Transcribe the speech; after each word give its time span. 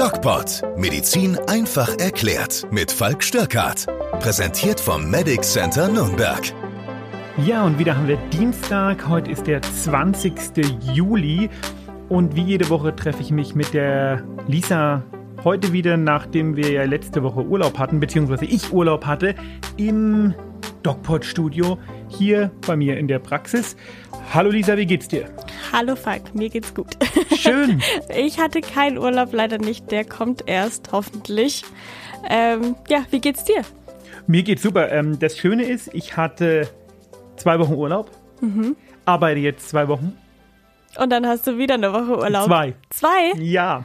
DocPod. 0.00 0.62
Medizin 0.78 1.36
einfach 1.46 1.98
erklärt. 1.98 2.66
Mit 2.70 2.90
Falk 2.90 3.22
Störkart. 3.22 3.84
Präsentiert 4.20 4.80
vom 4.80 5.10
Medic 5.10 5.44
Center 5.44 5.88
Nürnberg. 5.88 6.40
Ja, 7.44 7.64
und 7.64 7.78
wieder 7.78 7.98
haben 7.98 8.08
wir 8.08 8.16
Dienstag. 8.32 9.06
Heute 9.06 9.30
ist 9.30 9.46
der 9.46 9.60
20. 9.60 10.32
Juli. 10.94 11.50
Und 12.08 12.34
wie 12.34 12.44
jede 12.44 12.70
Woche 12.70 12.96
treffe 12.96 13.20
ich 13.20 13.30
mich 13.30 13.54
mit 13.54 13.74
der 13.74 14.22
Lisa 14.48 15.02
heute 15.44 15.74
wieder, 15.74 15.98
nachdem 15.98 16.56
wir 16.56 16.70
ja 16.70 16.84
letzte 16.84 17.22
Woche 17.22 17.44
Urlaub 17.44 17.78
hatten, 17.78 18.00
beziehungsweise 18.00 18.46
ich 18.46 18.72
Urlaub 18.72 19.04
hatte, 19.04 19.34
im 19.76 20.32
DocPod-Studio 20.82 21.76
hier 22.08 22.50
bei 22.66 22.74
mir 22.74 22.96
in 22.96 23.06
der 23.06 23.18
Praxis. 23.18 23.76
Hallo 24.32 24.48
Lisa, 24.48 24.78
wie 24.78 24.86
geht's 24.86 25.08
dir? 25.08 25.26
Hallo 25.72 25.94
Falk, 25.94 26.34
mir 26.34 26.48
geht's 26.48 26.74
gut. 26.74 26.96
Schön. 27.36 27.80
Ich 28.16 28.38
hatte 28.40 28.60
keinen 28.60 28.98
Urlaub, 28.98 29.32
leider 29.32 29.58
nicht. 29.58 29.90
Der 29.90 30.04
kommt 30.04 30.44
erst, 30.46 30.90
hoffentlich. 30.92 31.64
Ähm, 32.28 32.74
ja, 32.88 33.04
wie 33.10 33.20
geht's 33.20 33.44
dir? 33.44 33.62
Mir 34.26 34.42
geht's 34.42 34.62
super. 34.62 34.90
Ähm, 34.90 35.18
das 35.18 35.38
Schöne 35.38 35.64
ist, 35.64 35.94
ich 35.94 36.16
hatte 36.16 36.68
zwei 37.36 37.58
Wochen 37.58 37.74
Urlaub, 37.74 38.10
mhm. 38.40 38.76
arbeite 39.04 39.40
jetzt 39.40 39.68
zwei 39.68 39.86
Wochen. 39.88 40.16
Und 40.98 41.10
dann 41.10 41.26
hast 41.26 41.46
du 41.46 41.56
wieder 41.56 41.74
eine 41.74 41.92
Woche 41.92 42.18
Urlaub. 42.18 42.46
Zwei. 42.46 42.74
Zwei? 42.90 43.32
Ja. 43.38 43.84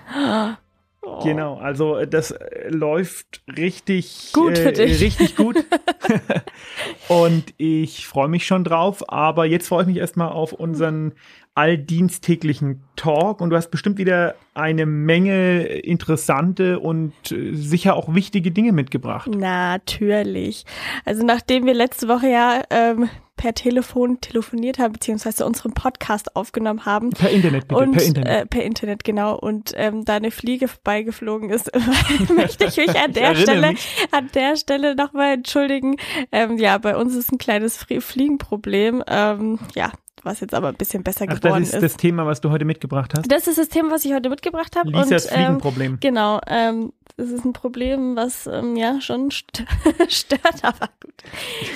Oh. 1.06 1.20
Genau, 1.24 1.58
also 1.58 1.98
äh, 1.98 2.08
das 2.08 2.32
äh, 2.32 2.70
läuft 2.70 3.44
richtig 3.56 4.32
gut 4.34 4.58
für 4.58 4.70
äh, 4.70 4.88
dich. 4.88 5.02
richtig 5.02 5.36
gut. 5.36 5.64
und 7.08 7.54
ich 7.58 8.08
freue 8.08 8.28
mich 8.28 8.48
schon 8.48 8.64
drauf, 8.64 9.08
aber 9.08 9.46
jetzt 9.46 9.68
freue 9.68 9.84
ich 9.84 9.88
mich 9.88 9.98
erstmal 9.98 10.30
auf 10.30 10.52
unseren 10.52 11.14
alldiensttäglichen 11.56 12.84
Talk 12.98 13.40
und 13.40 13.50
du 13.50 13.56
hast 13.56 13.72
bestimmt 13.72 13.98
wieder 13.98 14.36
eine 14.54 14.86
Menge 14.86 15.64
interessante 15.64 16.80
und 16.80 17.14
sicher 17.26 17.96
auch 17.96 18.14
wichtige 18.14 18.52
Dinge 18.52 18.74
mitgebracht. 18.74 19.34
Natürlich. 19.34 20.66
Also 21.06 21.26
nachdem 21.26 21.66
wir 21.66 21.74
letzte 21.74 22.10
Woche 22.10 22.28
ja 22.28 22.62
ähm, 22.70 23.10
per 23.38 23.54
Telefon 23.54 24.20
telefoniert 24.22 24.80
haben, 24.80 24.94
beziehungsweise 24.94 25.46
unseren 25.46 25.74
Podcast 25.74 26.36
aufgenommen 26.36 26.86
haben. 26.86 27.12
Per 27.12 27.30
Internet, 27.30 27.68
bitte, 27.68 27.82
und, 27.82 27.92
per 27.94 28.04
Internet. 28.04 28.30
Äh, 28.30 28.46
per 28.46 28.64
Internet, 28.64 29.04
genau. 29.04 29.38
Und 29.38 29.74
ähm, 29.76 30.04
da 30.06 30.16
eine 30.16 30.32
Fliege 30.32 30.68
vorbeigeflogen 30.68 31.50
ist, 31.50 31.72
möchte 32.36 32.66
ich 32.66 32.78
mich 32.78 32.98
an 32.98 33.14
der 33.14 33.36
Stelle, 33.36 33.72
mich. 33.72 33.88
an 34.12 34.30
der 34.34 34.56
Stelle 34.56 34.96
nochmal 34.96 35.34
entschuldigen. 35.34 35.98
Ähm, 36.32 36.58
ja, 36.58 36.78
bei 36.78 36.96
uns 36.96 37.16
ist 37.16 37.32
ein 37.32 37.38
kleines 37.38 37.78
Fliegenproblem. 37.78 39.04
Ähm, 39.08 39.60
ja, 39.74 39.92
was 40.26 40.40
jetzt 40.40 40.54
aber 40.54 40.70
ein 40.70 40.76
bisschen 40.76 41.04
besser 41.04 41.26
Ach, 41.30 41.40
geworden 41.40 41.64
ist. 41.64 41.74
Das 41.74 41.84
ist 41.84 41.94
das 41.94 41.98
Thema, 41.98 42.26
was 42.26 42.42
du 42.42 42.50
heute 42.50 42.66
mitgebracht 42.66 43.14
hast? 43.16 43.32
Das 43.32 43.48
ist 43.48 43.58
das 43.58 43.70
Thema, 43.70 43.92
was 43.92 44.06
ich 44.06 44.14
heute 44.14 44.30
mitgebracht 44.30 44.76
habe. 44.76 44.90
Lisas 44.90 45.26
und, 45.26 45.32
ähm, 45.32 45.38
Fliegenproblem. 45.38 45.98
Genau, 46.00 46.42
ähm, 46.48 46.92
das 47.18 47.30
ist 47.30 47.46
ein 47.46 47.54
Problem, 47.54 48.16
was 48.16 48.48
ähm, 48.48 48.76
ja 48.76 49.00
schon 49.00 49.32
st 49.32 49.64
stört, 50.10 50.64
aber 50.64 50.90
gut. 51.02 51.14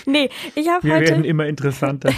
Nee, 0.05 0.29
ich 0.55 0.67
habe 0.67 0.81
heute. 0.89 1.01
Wir 1.01 1.09
werden 1.09 1.23
immer 1.23 1.45
interessanter. 1.45 2.11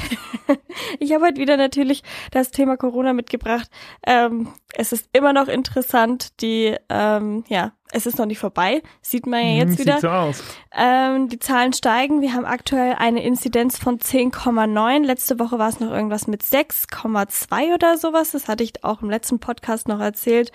ich 1.00 1.14
habe 1.14 1.26
heute 1.26 1.40
wieder 1.40 1.58
natürlich 1.58 2.04
das 2.32 2.52
Thema 2.52 2.78
Corona 2.78 3.14
mitgebracht. 3.14 3.70
Ähm, 4.08 4.48
es 4.74 4.92
ist 4.92 5.10
immer 5.14 5.34
noch 5.34 5.48
interessant, 5.48 6.42
die 6.42 6.76
ähm, 6.90 7.44
ja 7.48 7.74
es 7.92 8.06
ist 8.06 8.18
noch 8.18 8.26
nicht 8.26 8.40
vorbei, 8.40 8.82
sieht 9.02 9.26
man 9.28 9.42
ja 9.42 9.54
jetzt 9.66 9.78
hm, 9.78 9.80
wieder. 9.80 9.94
Sieht 9.94 10.02
so 10.02 10.10
aus. 10.10 10.44
Ähm, 10.74 11.28
die 11.28 11.40
Zahlen 11.40 11.74
steigen. 11.74 12.22
Wir 12.22 12.34
haben 12.34 12.46
aktuell 12.46 12.96
eine 12.98 13.24
Inzidenz 13.24 13.78
von 13.78 14.00
10,9. 14.00 15.04
Letzte 15.04 15.40
Woche 15.40 15.60
war 15.60 15.70
es 15.70 15.80
noch 15.80 15.92
irgendwas 15.92 16.28
mit 16.28 16.44
6,2 16.44 17.74
oder 17.74 17.98
sowas. 17.98 18.32
Das 18.32 18.48
hatte 18.48 18.64
ich 18.64 18.84
auch 18.84 19.02
im 19.02 19.10
letzten 19.10 19.40
Podcast 19.40 19.88
noch 19.88 20.00
erzählt. 20.00 20.52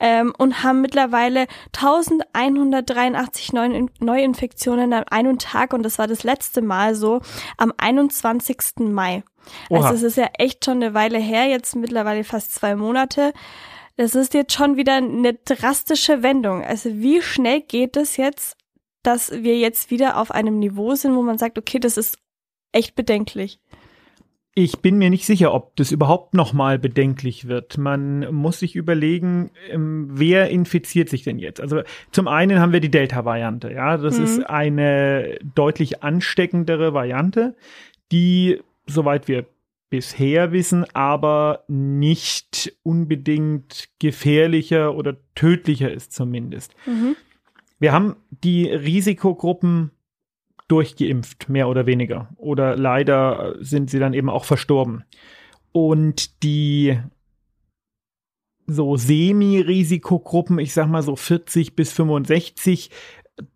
Ähm, 0.00 0.32
und 0.38 0.62
haben 0.62 0.80
mittlerweile 0.80 1.46
1183 1.76 3.52
Neuinfektionen 4.00 4.92
an 4.92 5.04
einem 5.04 5.38
Tag. 5.38 5.72
Und 5.72 5.82
das 5.82 5.98
war 5.98 6.06
das 6.06 6.24
letzte 6.24 6.62
Mal 6.62 6.94
so 6.94 7.20
am 7.58 7.72
21. 7.76 8.78
Mai. 8.78 9.22
Oha. 9.70 9.88
Also 9.88 9.94
es 9.94 10.02
ist 10.02 10.16
ja 10.16 10.28
echt 10.38 10.64
schon 10.64 10.82
eine 10.82 10.94
Weile 10.94 11.18
her, 11.18 11.46
jetzt 11.46 11.76
mittlerweile 11.76 12.24
fast 12.24 12.54
zwei 12.54 12.74
Monate. 12.74 13.32
Das 13.98 14.14
ist 14.14 14.32
jetzt 14.32 14.52
schon 14.52 14.76
wieder 14.76 14.94
eine 14.94 15.34
drastische 15.34 16.22
Wendung. 16.22 16.62
Also 16.62 16.90
wie 17.00 17.20
schnell 17.20 17.62
geht 17.62 17.96
es 17.96 18.16
jetzt, 18.16 18.56
dass 19.02 19.32
wir 19.32 19.58
jetzt 19.58 19.90
wieder 19.90 20.18
auf 20.18 20.30
einem 20.30 20.60
Niveau 20.60 20.94
sind, 20.94 21.16
wo 21.16 21.22
man 21.22 21.36
sagt, 21.36 21.58
okay, 21.58 21.80
das 21.80 21.96
ist 21.96 22.16
echt 22.70 22.94
bedenklich. 22.94 23.58
Ich 24.54 24.78
bin 24.78 24.98
mir 24.98 25.10
nicht 25.10 25.26
sicher, 25.26 25.52
ob 25.52 25.74
das 25.74 25.90
überhaupt 25.90 26.34
nochmal 26.34 26.78
bedenklich 26.78 27.48
wird. 27.48 27.76
Man 27.76 28.32
muss 28.32 28.60
sich 28.60 28.76
überlegen, 28.76 29.50
ähm, 29.68 30.06
wer 30.12 30.48
infiziert 30.48 31.08
sich 31.08 31.24
denn 31.24 31.40
jetzt? 31.40 31.60
Also 31.60 31.82
zum 32.12 32.28
einen 32.28 32.60
haben 32.60 32.72
wir 32.72 32.80
die 32.80 32.92
Delta-Variante, 32.92 33.72
ja, 33.72 33.96
das 33.96 34.16
mhm. 34.16 34.24
ist 34.24 34.46
eine 34.48 35.38
deutlich 35.56 36.04
ansteckendere 36.04 36.94
Variante, 36.94 37.56
die, 38.12 38.60
soweit 38.86 39.26
wir 39.26 39.44
bisher 39.90 40.52
wissen, 40.52 40.84
aber 40.94 41.64
nicht 41.68 42.76
unbedingt 42.82 43.88
gefährlicher 43.98 44.94
oder 44.94 45.16
tödlicher 45.34 45.90
ist 45.90 46.12
zumindest. 46.12 46.74
Mhm. 46.86 47.16
Wir 47.78 47.92
haben 47.92 48.16
die 48.30 48.68
Risikogruppen 48.68 49.92
durchgeimpft, 50.68 51.48
mehr 51.48 51.68
oder 51.68 51.86
weniger. 51.86 52.28
Oder 52.36 52.76
leider 52.76 53.56
sind 53.60 53.90
sie 53.90 53.98
dann 53.98 54.14
eben 54.14 54.28
auch 54.28 54.44
verstorben. 54.44 55.04
Und 55.72 56.42
die 56.42 56.98
so 58.66 58.96
Semi-Risikogruppen, 58.96 60.58
ich 60.58 60.74
sag 60.74 60.88
mal 60.88 61.02
so 61.02 61.16
40 61.16 61.74
bis 61.74 61.90
65, 61.92 62.90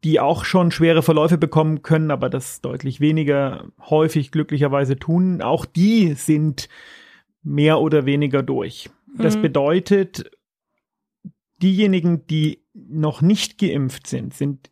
die 0.05 0.21
auch 0.21 0.45
schon 0.45 0.71
schwere 0.71 1.03
Verläufe 1.03 1.39
bekommen 1.39 1.83
können, 1.83 2.11
aber 2.11 2.31
das 2.31 2.61
deutlich 2.61 3.01
weniger 3.01 3.67
häufig 3.81 4.31
glücklicherweise 4.31 4.97
tun. 4.97 5.43
Auch 5.43 5.65
die 5.65 6.15
sind 6.15 6.69
mehr 7.43 7.81
oder 7.81 8.07
weniger 8.07 8.43
durch. 8.43 8.91
Das 9.17 9.37
mhm. 9.37 9.43
bedeutet, 9.43 10.31
diejenigen, 11.63 12.27
die 12.27 12.65
noch 12.75 13.23
nicht 13.23 13.59
geimpft 13.59 14.07
sind, 14.07 14.35
sind 14.35 14.72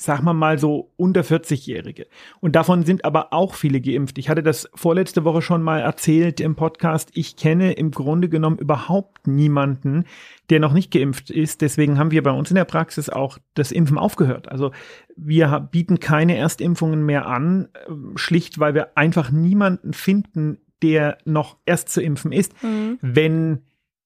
sagen 0.00 0.24
wir 0.24 0.32
mal 0.32 0.58
so 0.58 0.92
unter 0.96 1.22
40-Jährige. 1.22 2.06
Und 2.40 2.54
davon 2.54 2.84
sind 2.84 3.04
aber 3.04 3.32
auch 3.32 3.54
viele 3.54 3.80
geimpft. 3.80 4.18
Ich 4.18 4.28
hatte 4.28 4.42
das 4.42 4.70
vorletzte 4.74 5.24
Woche 5.24 5.42
schon 5.42 5.62
mal 5.62 5.80
erzählt 5.80 6.40
im 6.40 6.54
Podcast. 6.54 7.10
Ich 7.14 7.36
kenne 7.36 7.72
im 7.72 7.90
Grunde 7.90 8.28
genommen 8.28 8.58
überhaupt 8.58 9.26
niemanden, 9.26 10.04
der 10.50 10.60
noch 10.60 10.72
nicht 10.72 10.92
geimpft 10.92 11.30
ist. 11.30 11.62
Deswegen 11.62 11.98
haben 11.98 12.12
wir 12.12 12.22
bei 12.22 12.30
uns 12.30 12.50
in 12.50 12.54
der 12.54 12.64
Praxis 12.64 13.10
auch 13.10 13.38
das 13.54 13.72
Impfen 13.72 13.98
aufgehört. 13.98 14.48
Also 14.48 14.70
wir 15.16 15.68
bieten 15.72 15.98
keine 15.98 16.36
Erstimpfungen 16.36 17.04
mehr 17.04 17.26
an, 17.26 17.68
schlicht 18.14 18.60
weil 18.60 18.74
wir 18.74 18.96
einfach 18.96 19.32
niemanden 19.32 19.92
finden, 19.92 20.58
der 20.80 21.18
noch 21.24 21.56
erst 21.66 21.88
zu 21.88 22.00
impfen 22.00 22.30
ist. 22.30 22.62
Mhm. 22.62 22.98
Wenn 23.00 23.62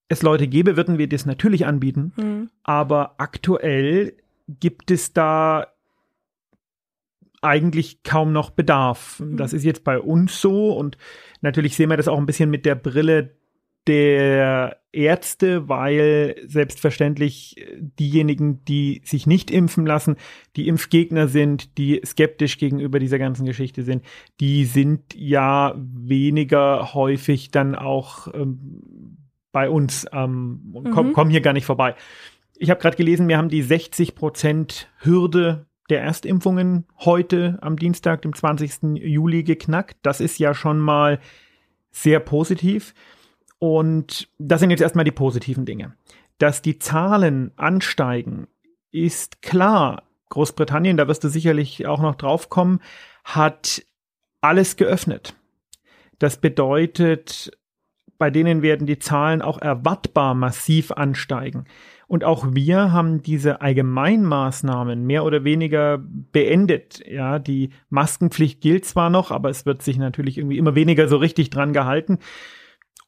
es 0.07 0.23
Leute 0.23 0.47
gäbe, 0.47 0.75
würden 0.75 0.97
wir 0.97 1.07
das 1.07 1.27
natürlich 1.27 1.67
anbieten. 1.67 2.13
Mhm. 2.15 2.49
Aber 2.63 3.13
aktuell 3.19 4.13
gibt 4.47 4.91
es 4.91 5.13
da 5.13 5.67
eigentlich 7.43 8.03
kaum 8.03 8.31
noch 8.31 8.49
Bedarf. 8.49 9.19
Mhm. 9.19 9.37
Das 9.37 9.53
ist 9.53 9.63
jetzt 9.63 9.83
bei 9.83 9.99
uns 9.99 10.39
so 10.39 10.71
und 10.71 10.97
natürlich 11.41 11.75
sehen 11.75 11.89
wir 11.89 11.97
das 11.97 12.07
auch 12.07 12.17
ein 12.17 12.25
bisschen 12.25 12.49
mit 12.49 12.65
der 12.65 12.75
Brille 12.75 13.35
der 13.87 14.77
Ärzte, 14.93 15.67
weil 15.67 16.35
selbstverständlich 16.45 17.55
diejenigen, 17.99 18.63
die 18.65 19.01
sich 19.03 19.27
nicht 19.27 19.51
impfen 19.51 19.85
lassen, 19.85 20.15
die 20.55 20.67
Impfgegner 20.67 21.27
sind, 21.27 21.77
die 21.77 22.01
skeptisch 22.05 22.57
gegenüber 22.57 22.99
dieser 22.99 23.19
ganzen 23.19 23.45
Geschichte 23.45 23.83
sind, 23.83 24.05
die 24.39 24.65
sind 24.65 25.13
ja 25.15 25.73
weniger 25.75 26.93
häufig 26.93 27.51
dann 27.51 27.75
auch 27.75 28.33
ähm, 28.33 29.17
bei 29.51 29.69
uns, 29.69 30.05
ähm, 30.13 30.61
mhm. 30.73 30.91
kommen 30.91 31.13
komm 31.13 31.29
hier 31.29 31.41
gar 31.41 31.53
nicht 31.53 31.65
vorbei. 31.65 31.95
Ich 32.55 32.69
habe 32.69 32.79
gerade 32.79 32.95
gelesen, 32.95 33.27
wir 33.27 33.37
haben 33.37 33.49
die 33.49 33.63
60 33.63 34.15
Prozent 34.15 34.89
Hürde 34.99 35.65
der 35.89 36.01
Erstimpfungen 36.01 36.85
heute 36.99 37.57
am 37.61 37.77
Dienstag, 37.77 38.21
dem 38.21 38.33
20. 38.33 38.95
Juli 39.03 39.43
geknackt. 39.43 39.97
Das 40.01 40.21
ist 40.21 40.39
ja 40.39 40.53
schon 40.53 40.79
mal 40.79 41.19
sehr 41.91 42.19
positiv. 42.19 42.93
Und 43.59 44.29
das 44.39 44.59
sind 44.59 44.71
jetzt 44.71 44.81
erstmal 44.81 45.05
die 45.05 45.11
positiven 45.11 45.65
Dinge. 45.65 45.93
Dass 46.37 46.61
die 46.61 46.79
Zahlen 46.79 47.51
ansteigen, 47.55 48.47
ist 48.91 49.41
klar. 49.41 50.03
Großbritannien, 50.29 50.97
da 50.97 51.07
wirst 51.07 51.23
du 51.23 51.29
sicherlich 51.29 51.85
auch 51.85 52.01
noch 52.01 52.15
drauf 52.15 52.49
kommen, 52.49 52.79
hat 53.23 53.85
alles 54.41 54.75
geöffnet. 54.77 55.35
Das 56.19 56.37
bedeutet, 56.37 57.51
bei 58.17 58.29
denen 58.29 58.61
werden 58.61 58.87
die 58.87 58.99
Zahlen 58.99 59.41
auch 59.41 59.59
erwartbar 59.59 60.33
massiv 60.33 60.91
ansteigen. 60.91 61.65
Und 62.07 62.23
auch 62.23 62.45
wir 62.51 62.91
haben 62.91 63.23
diese 63.23 63.61
Allgemeinmaßnahmen 63.61 65.05
mehr 65.05 65.23
oder 65.23 65.43
weniger 65.43 65.99
beendet. 66.31 67.01
Ja, 67.07 67.39
die 67.39 67.69
Maskenpflicht 67.89 68.61
gilt 68.61 68.85
zwar 68.85 69.09
noch, 69.09 69.31
aber 69.31 69.49
es 69.49 69.65
wird 69.65 69.81
sich 69.81 69.97
natürlich 69.97 70.37
irgendwie 70.37 70.57
immer 70.57 70.75
weniger 70.75 71.07
so 71.07 71.17
richtig 71.17 71.49
dran 71.49 71.73
gehalten. 71.73 72.19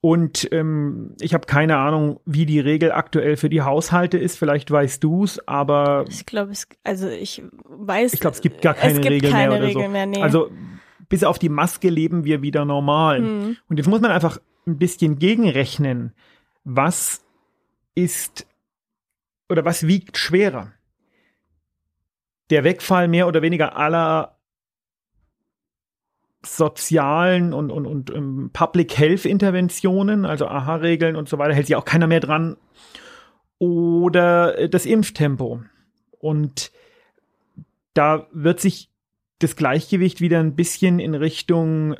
Und 0.01 0.47
ähm, 0.51 1.15
ich 1.19 1.33
habe 1.33 1.47
keine 1.47 1.77
Ahnung, 1.77 2.19
wie 2.25 2.45
die 2.45 2.59
Regel 2.59 2.91
aktuell 2.91 3.37
für 3.37 3.49
die 3.49 3.63
Haushalte 3.63 4.19
ist. 4.19 4.37
Vielleicht 4.37 4.69
weißt 4.69 5.03
du's, 5.03 5.39
aber 5.47 6.05
ich 6.07 6.27
glaube, 6.27 6.51
es 6.51 6.67
also 6.83 7.07
ich 7.09 7.41
weiß. 7.63 8.13
Ich 8.13 8.19
glaube, 8.19 8.35
es 8.35 8.41
gibt 8.41 8.61
gar 8.61 8.75
keine 8.75 8.93
es 8.93 9.01
gibt 9.01 9.11
Regel 9.11 9.31
keine 9.31 9.49
mehr 9.49 9.57
oder 9.57 9.67
Regel 9.67 9.83
so. 9.83 9.89
Mehr, 9.89 10.05
nee. 10.05 10.21
Also 10.21 10.51
bis 11.09 11.23
auf 11.23 11.39
die 11.39 11.49
Maske 11.49 11.89
leben 11.89 12.23
wir 12.23 12.43
wieder 12.43 12.65
normal. 12.65 13.21
Mhm. 13.21 13.57
Und 13.67 13.77
jetzt 13.77 13.87
muss 13.87 13.99
man 13.99 14.11
einfach 14.11 14.37
ein 14.67 14.77
bisschen 14.77 15.17
gegenrechnen. 15.17 16.13
Was 16.65 17.23
ist 17.95 18.45
oder 19.49 19.65
was 19.65 19.87
wiegt 19.87 20.17
schwerer? 20.17 20.73
Der 22.49 22.63
Wegfall 22.63 23.07
mehr 23.07 23.27
oder 23.27 23.41
weniger 23.41 23.75
aller 23.75 24.37
sozialen 26.45 27.53
und, 27.53 27.71
und, 27.71 27.85
und 27.87 28.11
um, 28.11 28.51
Public 28.53 28.97
Health 28.97 29.25
Interventionen, 29.25 30.25
also 30.25 30.47
AHA-Regeln 30.47 31.15
und 31.15 31.27
so 31.27 31.37
weiter, 31.37 31.55
hält 31.55 31.67
sich 31.67 31.75
auch 31.75 31.85
keiner 31.85 32.07
mehr 32.07 32.19
dran. 32.19 32.57
Oder 33.57 34.57
äh, 34.57 34.69
das 34.69 34.85
Impftempo. 34.85 35.63
Und 36.19 36.71
da 37.93 38.27
wird 38.31 38.59
sich 38.59 38.91
das 39.39 39.55
Gleichgewicht 39.55 40.21
wieder 40.21 40.39
ein 40.39 40.55
bisschen 40.55 40.99
in 40.99 41.15
Richtung 41.15 41.95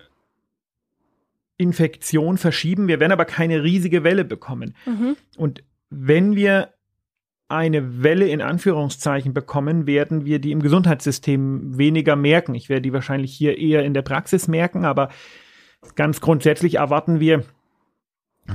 Infektion 1.58 2.38
verschieben. 2.38 2.88
Wir 2.88 3.00
werden 3.00 3.14
aber 3.14 3.26
keine 3.26 3.64
riesige 3.64 4.04
Welle 4.04 4.26
bekommen. 4.26 4.76
Mhm. 4.86 5.16
Und 5.38 5.64
wenn 5.90 6.36
wir 6.36 6.74
eine 7.48 8.04
Welle 8.04 8.28
in 8.28 8.42
Anführungszeichen 8.42 9.34
bekommen, 9.34 9.86
werden 9.86 10.26
wir 10.26 10.40
die 10.40 10.52
im 10.52 10.62
Gesundheitssystem 10.62 11.78
weniger 11.78 12.16
merken. 12.16 12.56
Ich 12.56 12.70
werde 12.70 12.82
die 12.82 12.94
wahrscheinlich 12.94 13.34
hier 13.34 13.58
eher 13.58 13.84
in 13.84 13.94
der 13.94 14.02
Praxis 14.02 14.48
merken, 14.48 14.84
aber 14.86 15.10
ganz 15.96 16.22
grundsätzlich 16.22 16.76
erwarten 16.76 17.20
wir, 17.20 17.44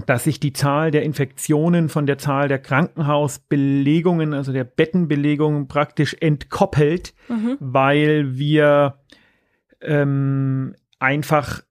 dass 0.06 0.24
sich 0.24 0.38
die 0.40 0.52
Zahl 0.52 0.90
der 0.90 1.02
Infektionen 1.02 1.88
von 1.88 2.06
der 2.06 2.18
Zahl 2.18 2.48
der 2.48 2.60
Krankenhausbelegungen, 2.60 4.34
also 4.34 4.52
der 4.52 4.64
Bettenbelegungen 4.64 5.68
praktisch 5.68 6.16
entkoppelt, 6.20 7.12
Mhm. 7.28 7.56
weil 7.60 8.36
wir 8.36 8.98
ähm, 9.80 10.74
einfach 10.98 11.62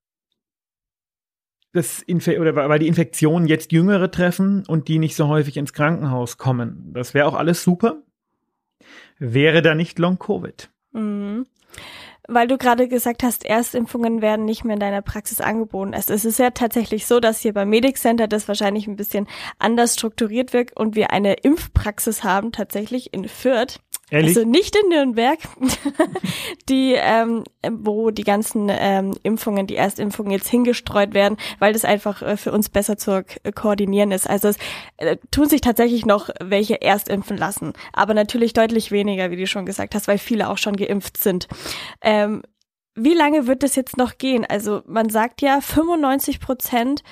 das 1.74 2.02
Infe 2.02 2.40
oder 2.40 2.56
weil 2.56 2.80
die 2.80 2.88
Infektionen 2.88 3.48
jetzt 3.48 3.72
Jüngere 3.72 4.10
treffen 4.10 4.64
und 4.68 4.88
die 4.88 4.98
nicht 4.98 5.16
so 5.16 5.28
häufig 5.28 5.58
ins 5.58 5.74
Krankenhaus 5.74 6.38
kommen. 6.38 6.92
Das 6.94 7.14
wäre 7.14 7.28
auch 7.28 7.36
alles 7.36 7.64
super. 7.64 8.02
Wäre 9.20 9.62
da 9.62 9.76
nicht 9.76 10.00
Long 10.00 10.18
Covid. 10.18 10.70
Mhm. 10.94 11.46
Weil 12.32 12.48
du 12.48 12.58
gerade 12.58 12.88
gesagt 12.88 13.24
hast, 13.24 13.44
Erstimpfungen 13.44 14.22
werden 14.22 14.46
nicht 14.46 14.64
mehr 14.64 14.76
in 14.76 14.80
deiner 14.80 15.02
Praxis 15.02 15.42
angeboten. 15.42 15.94
Es 15.94 16.10
es 16.10 16.26
ist 16.26 16.38
ja 16.38 16.52
tatsächlich 16.52 17.08
so, 17.08 17.20
dass 17.20 17.40
hier 17.40 17.54
beim 17.54 17.70
Medic 17.70 17.98
Center 17.98 18.28
das 18.28 18.48
wahrscheinlich 18.48 18.88
ein 18.88 18.96
bisschen 18.96 19.28
anders 19.58 19.96
strukturiert 19.96 20.54
wird 20.54 20.78
und 20.78 20.96
wir 20.96 21.12
eine 21.12 21.34
Impfpraxis 21.34 22.24
haben, 22.24 22.52
tatsächlich 22.52 23.14
in 23.14 23.28
Fürth. 23.28 23.80
Ehrlich? 24.12 24.36
Also 24.36 24.48
nicht 24.48 24.76
in 24.76 24.90
Nürnberg, 24.90 25.40
die, 26.70 26.94
ähm, 26.96 27.44
wo 27.70 28.12
die 28.12 28.24
ganzen 28.24 28.68
ähm, 28.70 29.16
Impfungen, 29.24 29.68
die 29.68 29.76
Erstimpfungen 29.76 30.32
jetzt 30.32 30.48
hingestreut 30.48 31.14
werden, 31.14 31.38
weil 31.60 31.74
das 31.74 31.86
einfach 31.86 32.22
äh, 32.22 32.38
für 32.38 32.52
uns 32.52 32.70
besser 32.70 32.98
zu 32.98 33.24
koordinieren 33.56 34.12
ist. 34.12 34.30
Also 34.30 34.50
es 34.50 34.58
äh, 34.98 35.18
tun 35.32 35.48
sich 35.48 35.62
tatsächlich 35.62 36.06
noch 36.06 36.30
welche 36.42 36.76
erst 36.76 37.08
impfen 37.10 37.38
lassen, 37.38 37.74
aber 37.94 38.14
natürlich 38.14 38.54
deutlich 38.54 38.92
weniger, 38.92 39.32
wie 39.32 39.38
du 39.38 39.48
schon 39.48 39.66
gesagt 39.66 39.94
hast, 39.96 40.08
weil 40.08 40.18
viele 40.18 40.50
auch 40.50 40.58
schon 40.58 40.76
geimpft 40.76 41.18
sind. 41.18 41.48
Ähm, 42.02 42.42
wie 42.96 43.14
lange 43.14 43.48
wird 43.48 43.64
das 43.64 43.76
jetzt 43.76 43.98
noch 43.98 44.18
gehen? 44.18 44.46
Also 44.46 44.82
man 44.86 45.10
sagt 45.10 45.42
ja, 45.42 45.62
95 45.62 46.40
Prozent 46.40 47.04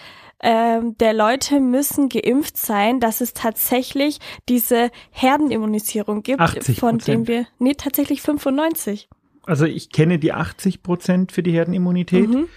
ähm, 0.42 0.98
der 0.98 1.14
Leute 1.14 1.60
müssen 1.60 2.10
geimpft 2.10 2.58
sein, 2.58 3.00
dass 3.00 3.22
es 3.22 3.34
tatsächlich 3.34 4.20
diese 4.48 4.92
Herdenimmunisierung 5.12 6.24
gibt, 6.24 6.40
80%. 6.40 6.80
von 6.80 6.98
dem 7.00 7.28
wir, 7.28 7.48
nee, 7.60 7.74
tatsächlich 7.74 8.22
95. 8.22 9.10
Also 9.46 9.66
ich 9.66 9.90
kenne 9.92 10.20
die 10.20 10.34
80 10.34 10.84
Prozent 10.84 11.32
für 11.32 11.42
die 11.42 11.52
Herdenimmunität. 11.52 12.30
Mhm. 12.30 12.48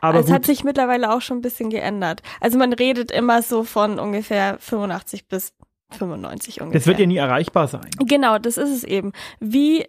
Aber 0.00 0.20
es 0.20 0.30
hat 0.30 0.44
sich 0.44 0.62
mittlerweile 0.62 1.12
auch 1.12 1.20
schon 1.20 1.38
ein 1.38 1.42
bisschen 1.42 1.70
geändert. 1.70 2.22
Also 2.40 2.58
man 2.58 2.72
redet 2.72 3.10
immer 3.10 3.42
so 3.42 3.64
von 3.64 3.98
ungefähr 3.98 4.58
85 4.60 5.26
bis 5.26 5.54
95 5.92 6.60
ungefähr. 6.60 6.78
das 6.78 6.86
wird 6.86 6.98
ja 6.98 7.06
nie 7.06 7.16
erreichbar 7.16 7.68
sein. 7.68 7.88
Genau, 7.98 8.38
das 8.38 8.56
ist 8.56 8.70
es 8.70 8.84
eben. 8.84 9.12
Wie, 9.40 9.86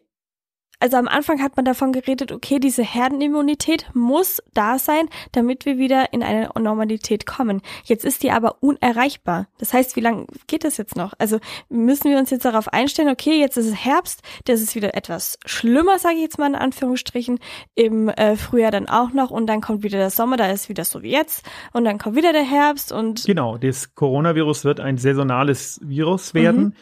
also 0.80 0.98
am 0.98 1.08
Anfang 1.08 1.42
hat 1.42 1.56
man 1.56 1.66
davon 1.66 1.92
geredet, 1.92 2.32
okay, 2.32 2.60
diese 2.60 2.84
Herdenimmunität 2.84 3.90
muss 3.94 4.44
da 4.54 4.78
sein, 4.78 5.10
damit 5.32 5.66
wir 5.66 5.78
wieder 5.78 6.14
in 6.14 6.22
eine 6.22 6.50
Normalität 6.58 7.26
kommen. 7.26 7.62
Jetzt 7.84 8.06
ist 8.06 8.22
die 8.22 8.32
aber 8.32 8.58
unerreichbar. 8.62 9.48
Das 9.58 9.74
heißt, 9.74 9.96
wie 9.96 10.02
lange 10.02 10.28
geht 10.46 10.64
das 10.64 10.78
jetzt 10.78 10.96
noch? 10.96 11.14
Also 11.18 11.40
müssen 11.70 12.12
wir 12.12 12.20
uns 12.20 12.30
jetzt 12.30 12.46
darauf 12.46 12.68
einstellen, 12.68 13.10
okay, 13.10 13.40
jetzt 13.40 13.58
ist 13.58 13.66
es 13.66 13.86
Herbst, 13.86 14.22
das 14.46 14.62
ist 14.62 14.76
wieder 14.76 14.96
etwas 14.96 15.40
schlimmer, 15.46 15.98
sage 15.98 16.16
ich 16.16 16.22
jetzt 16.22 16.38
mal 16.38 16.48
in 16.48 16.56
Anführungsstrichen, 16.56 17.40
im 17.74 18.10
äh, 18.10 18.36
Frühjahr 18.36 18.72
dann 18.72 18.88
auch 18.88 19.14
noch 19.14 19.32
und 19.32 19.48
dann 19.48 19.62
kommt 19.62 19.84
wieder 19.84 19.98
der 19.98 20.12
Sommer, 20.12 20.38
da 20.38 20.52
ist 20.52 20.70
wieder 20.70 20.86
so 20.86 21.02
wie 21.02 21.12
jetzt 21.12 21.44
und 21.74 21.86
dann 21.86 21.98
kommt 21.98 22.16
wieder 22.16 22.34
der 22.34 22.44
Herbst 22.44 22.92
und 22.92 23.26
Genau, 23.26 23.58
das 23.58 23.96
Coronavirus 23.96 24.64
wird 24.64 24.80
ein 24.80 24.98
saisonales 24.98 25.80
Virus 25.84 26.34
werden. 26.34 26.76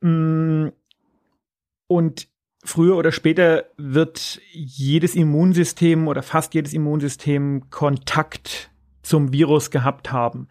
Mm, 0.00 0.68
Und 1.86 2.28
früher 2.64 2.96
oder 2.96 3.12
später 3.12 3.64
wird 3.76 4.40
jedes 4.52 5.14
Immunsystem 5.14 6.08
oder 6.08 6.22
fast 6.22 6.54
jedes 6.54 6.72
Immunsystem 6.72 7.70
Kontakt 7.70 8.70
zum 9.02 9.32
Virus 9.32 9.70
gehabt 9.70 10.12
haben. 10.12 10.48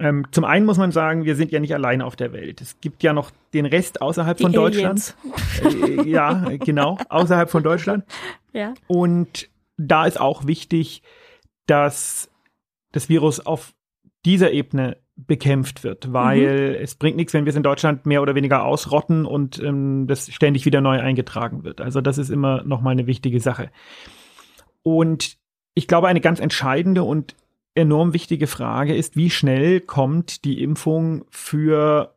Ähm, 0.00 0.26
zum 0.30 0.44
einen 0.44 0.64
muss 0.64 0.78
man 0.78 0.92
sagen, 0.92 1.24
wir 1.24 1.34
sind 1.34 1.50
ja 1.50 1.58
nicht 1.58 1.74
allein 1.74 2.02
auf 2.02 2.14
der 2.14 2.32
Welt. 2.32 2.60
Es 2.60 2.80
gibt 2.80 3.02
ja 3.02 3.12
noch 3.12 3.32
den 3.52 3.66
Rest 3.66 4.00
außerhalb 4.00 4.36
Die 4.36 4.44
von 4.44 4.52
Deutschland. 4.52 5.16
Aliens. 5.64 6.06
Äh, 6.06 6.08
ja, 6.08 6.44
genau, 6.58 6.98
außerhalb 7.08 7.50
von 7.50 7.62
Deutschland. 7.62 8.04
ja. 8.52 8.74
Und 8.86 9.48
da 9.76 10.06
ist 10.06 10.20
auch 10.20 10.46
wichtig, 10.46 11.02
dass 11.66 12.30
das 12.92 13.08
Virus 13.08 13.40
auf 13.40 13.74
dieser 14.24 14.52
Ebene 14.52 14.98
bekämpft 15.26 15.82
wird, 15.82 16.12
weil 16.12 16.78
es 16.80 16.94
bringt 16.94 17.16
nichts, 17.16 17.34
wenn 17.34 17.44
wir 17.44 17.50
es 17.50 17.56
in 17.56 17.62
Deutschland 17.64 18.06
mehr 18.06 18.22
oder 18.22 18.34
weniger 18.36 18.64
ausrotten 18.64 19.26
und 19.26 19.60
ähm, 19.62 20.06
das 20.06 20.32
ständig 20.32 20.64
wieder 20.64 20.80
neu 20.80 21.00
eingetragen 21.00 21.64
wird. 21.64 21.80
Also 21.80 22.00
das 22.00 22.18
ist 22.18 22.30
immer 22.30 22.62
nochmal 22.62 22.92
eine 22.92 23.06
wichtige 23.08 23.40
Sache. 23.40 23.70
Und 24.82 25.36
ich 25.74 25.88
glaube, 25.88 26.06
eine 26.08 26.20
ganz 26.20 26.38
entscheidende 26.40 27.02
und 27.02 27.34
enorm 27.74 28.14
wichtige 28.14 28.46
Frage 28.46 28.94
ist, 28.94 29.16
wie 29.16 29.30
schnell 29.30 29.80
kommt 29.80 30.44
die 30.44 30.62
Impfung 30.62 31.24
für 31.30 32.14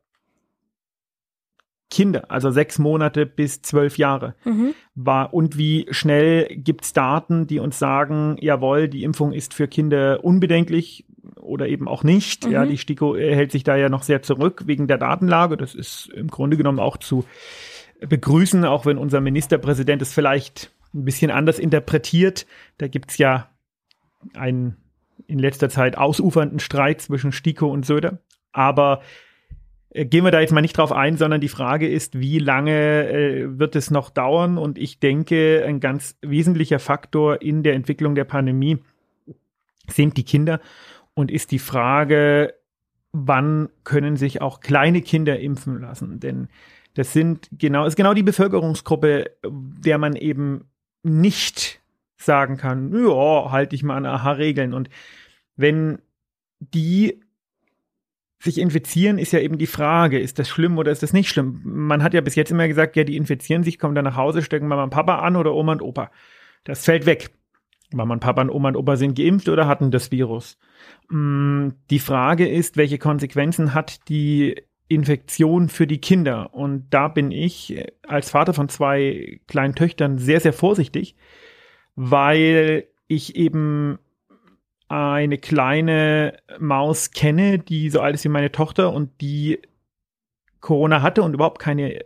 Kinder, 1.90 2.32
also 2.32 2.52
sechs 2.52 2.80
Monate 2.80 3.26
bis 3.26 3.62
zwölf 3.62 3.98
Jahre 3.98 4.36
Mhm. 4.46 4.74
war 4.96 5.34
und 5.34 5.58
wie 5.58 5.88
schnell 5.92 6.48
gibt's 6.56 6.94
Daten, 6.94 7.48
die 7.48 7.60
uns 7.60 7.78
sagen, 7.80 8.38
jawohl, 8.40 8.88
die 8.88 9.04
Impfung 9.04 9.34
ist 9.34 9.54
für 9.54 9.68
Kinder 9.68 10.24
unbedenklich 10.24 11.06
oder 11.40 11.68
eben 11.68 11.88
auch 11.88 12.04
nicht. 12.04 12.46
Ja, 12.46 12.66
Mhm. 12.66 12.70
die 12.70 12.78
STIKO 12.78 13.16
äh, 13.16 13.36
hält 13.36 13.52
sich 13.52 13.64
da 13.64 13.76
ja 13.76 13.90
noch 13.90 14.04
sehr 14.04 14.22
zurück 14.22 14.64
wegen 14.66 14.88
der 14.88 14.98
Datenlage. 14.98 15.58
Das 15.58 15.76
ist 15.76 16.10
im 16.16 16.28
Grunde 16.28 16.58
genommen 16.58 16.80
auch 16.80 16.98
zu 16.98 17.26
begrüßen, 18.00 18.66
auch 18.66 18.86
wenn 18.86 18.98
unser 18.98 19.22
Ministerpräsident 19.22 20.02
es 20.02 20.14
vielleicht 20.14 20.72
ein 20.94 21.06
bisschen 21.06 21.32
anders 21.32 21.60
interpretiert. 21.60 22.46
Da 22.78 22.88
gibt's 22.88 23.18
ja 23.18 23.50
einen 24.34 24.78
in 25.28 25.40
letzter 25.40 25.70
Zeit 25.70 25.98
ausufernden 25.98 26.60
Streit 26.60 27.02
zwischen 27.02 27.32
STIKO 27.32 27.68
und 27.68 27.86
Söder. 27.86 28.20
Aber 28.52 29.02
äh, 29.92 30.06
gehen 30.06 30.24
wir 30.24 30.32
da 30.32 30.40
jetzt 30.42 30.52
mal 30.52 30.62
nicht 30.62 30.78
drauf 30.78 30.92
ein, 30.92 31.18
sondern 31.18 31.42
die 31.42 31.48
Frage 31.48 31.88
ist, 31.88 32.20
wie 32.20 32.40
lange 32.40 33.08
äh, 33.08 33.60
wird 33.60 33.76
es 33.76 33.92
noch 33.92 34.10
dauern? 34.10 34.58
Und 34.58 34.78
ich 34.78 35.00
denke, 35.00 35.64
ein 35.66 35.80
ganz 35.80 36.18
wesentlicher 36.22 36.80
Faktor 36.80 37.42
in 37.42 37.64
der 37.64 37.76
Entwicklung 37.76 38.16
der 38.16 38.26
Pandemie 38.26 38.80
sind 39.88 40.18
die 40.18 40.24
Kinder 40.24 40.60
und 41.14 41.32
ist 41.32 41.52
die 41.52 41.60
Frage, 41.60 42.54
wann 43.12 43.70
können 43.84 44.18
sich 44.18 44.42
auch 44.42 44.60
kleine 44.60 45.02
Kinder 45.02 45.40
impfen 45.40 45.80
lassen? 45.80 46.20
Denn 46.20 46.48
das 46.94 47.14
sind 47.14 47.50
genau, 47.58 47.86
ist 47.86 47.96
genau 47.96 48.14
die 48.14 48.24
Bevölkerungsgruppe, 48.24 49.32
der 49.44 49.98
man 49.98 50.16
eben 50.16 50.70
nicht 51.04 51.82
sagen 52.18 52.58
kann, 52.58 52.94
ja, 52.94 53.52
halte 53.52 53.76
ich 53.76 53.84
mal 53.84 53.98
an 53.98 54.06
Aha-Regeln. 54.06 54.74
Und 54.74 54.90
wenn 55.56 56.00
die 56.60 57.22
sich 58.40 58.58
infizieren, 58.60 59.18
ist 59.18 59.34
ja 59.34 59.40
eben 59.40 59.58
die 59.58 59.68
Frage, 59.68 60.20
ist 60.20 60.40
das 60.40 60.50
schlimm 60.50 60.78
oder 60.78 60.92
ist 60.92 61.04
das 61.04 61.14
nicht 61.14 61.30
schlimm? 61.30 61.62
Man 61.64 62.04
hat 62.04 62.14
ja 62.14 62.22
bis 62.22 62.36
jetzt 62.36 62.52
immer 62.52 62.68
gesagt, 62.68 62.96
ja, 62.96 63.04
die 63.04 63.16
infizieren 63.16 63.64
sich, 63.64 63.78
kommen 63.78 63.96
dann 63.96 64.06
nach 64.06 64.16
Hause, 64.16 64.42
stecken 64.42 64.68
Mama 64.68 64.84
und 64.84 64.90
Papa 64.90 65.20
an 65.20 65.36
oder 65.36 65.54
Oma 65.54 65.74
und 65.74 65.82
Opa. 65.82 66.12
Das 66.64 66.86
fällt 66.86 67.06
weg. 67.06 67.32
Mama 67.94 68.14
und 68.14 68.20
Papa 68.20 68.42
und 68.42 68.50
Oma 68.50 68.70
und 68.70 68.78
Opa 68.78 68.96
sind 68.96 69.18
geimpft 69.18 69.50
oder 69.50 69.68
hatten 69.68 69.92
das 69.92 70.12
Virus. 70.12 70.58
Mm, 71.10 71.70
Die 71.90 72.00
Frage 72.00 72.48
ist, 72.48 72.78
welche 72.78 72.98
Konsequenzen 72.98 73.74
hat 73.74 74.08
die 74.10 74.62
Infektion 74.88 75.70
für 75.70 75.88
die 75.88 76.00
Kinder? 76.00 76.54
Und 76.54 76.88
da 76.90 77.08
bin 77.08 77.32
ich 77.32 77.78
äh, 77.78 77.92
als 78.08 78.32
Vater 78.32 78.54
von 78.54 78.70
zwei 78.70 79.40
kleinen 79.48 79.76
Töchtern 79.76 80.18
sehr, 80.18 80.40
sehr 80.40 80.54
vorsichtig, 80.54 81.16
weil 81.96 82.88
ich 83.08 83.36
eben 83.36 84.00
eine 84.88 85.38
kleine 85.38 86.38
Maus 86.60 87.12
kenne, 87.12 87.60
die 87.60 87.90
so 87.90 88.02
alt 88.02 88.16
ist 88.16 88.26
wie 88.26 88.30
meine 88.30 88.52
Tochter 88.52 88.92
und 88.92 89.22
die 89.22 89.62
Corona 90.60 91.02
hatte 91.02 91.24
und 91.24 91.34
überhaupt 91.34 91.60
keine 91.60 92.04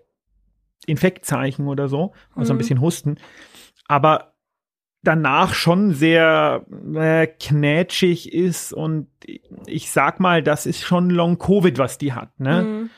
Infektzeichen 0.86 1.68
oder 1.68 1.88
so, 1.88 2.14
also 2.36 2.54
mhm. 2.54 2.56
ein 2.56 2.60
bisschen 2.60 2.82
Husten, 2.82 3.18
aber 3.88 4.35
danach 5.08 5.54
schon 5.54 5.94
sehr 5.94 6.66
äh, 6.94 7.28
knätschig 7.28 8.34
ist 8.34 8.74
und 8.74 9.08
ich 9.66 9.92
sag 9.92 10.20
mal, 10.20 10.44
das 10.44 10.66
ist 10.66 10.82
schon 10.82 11.10
Long 11.10 11.38
Covid, 11.40 11.78
was 11.78 11.98
die 11.98 12.14
hat, 12.14 12.40
ne? 12.40 12.62
Mhm. 12.62 12.90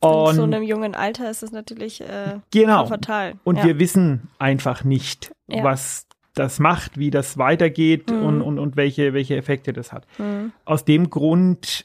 Und 0.00 0.30
in 0.30 0.36
so 0.36 0.42
einem 0.44 0.62
jungen 0.62 0.94
Alter 0.94 1.28
ist 1.28 1.42
es 1.42 1.50
natürlich 1.50 2.00
äh, 2.00 2.38
genau. 2.52 2.86
fatal. 2.86 3.34
Und 3.42 3.56
ja. 3.56 3.64
wir 3.64 3.80
wissen 3.80 4.28
einfach 4.38 4.84
nicht, 4.84 5.32
ja. 5.48 5.64
was 5.64 6.06
das 6.34 6.60
macht, 6.60 6.98
wie 6.98 7.10
das 7.10 7.36
weitergeht 7.36 8.08
mhm. 8.08 8.22
und, 8.22 8.42
und, 8.42 8.58
und 8.60 8.76
welche, 8.76 9.12
welche 9.12 9.36
Effekte 9.36 9.72
das 9.72 9.92
hat. 9.92 10.06
Mhm. 10.18 10.52
Aus 10.64 10.84
dem 10.84 11.10
Grund 11.10 11.84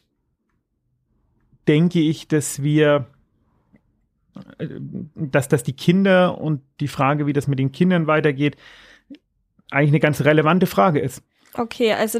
denke 1.67 2.01
ich, 2.01 2.27
dass 2.27 2.61
wir 2.61 3.07
dass, 5.15 5.47
dass 5.47 5.63
die 5.63 5.73
Kinder 5.73 6.39
und 6.39 6.61
die 6.79 6.87
Frage, 6.87 7.27
wie 7.27 7.33
das 7.33 7.47
mit 7.47 7.59
den 7.59 7.71
Kindern 7.71 8.07
weitergeht, 8.07 8.57
eigentlich 9.71 9.91
eine 9.91 9.99
ganz 9.99 10.21
relevante 10.21 10.67
Frage 10.67 10.99
ist. 10.99 11.23
Okay, 11.55 11.93
also, 11.93 12.19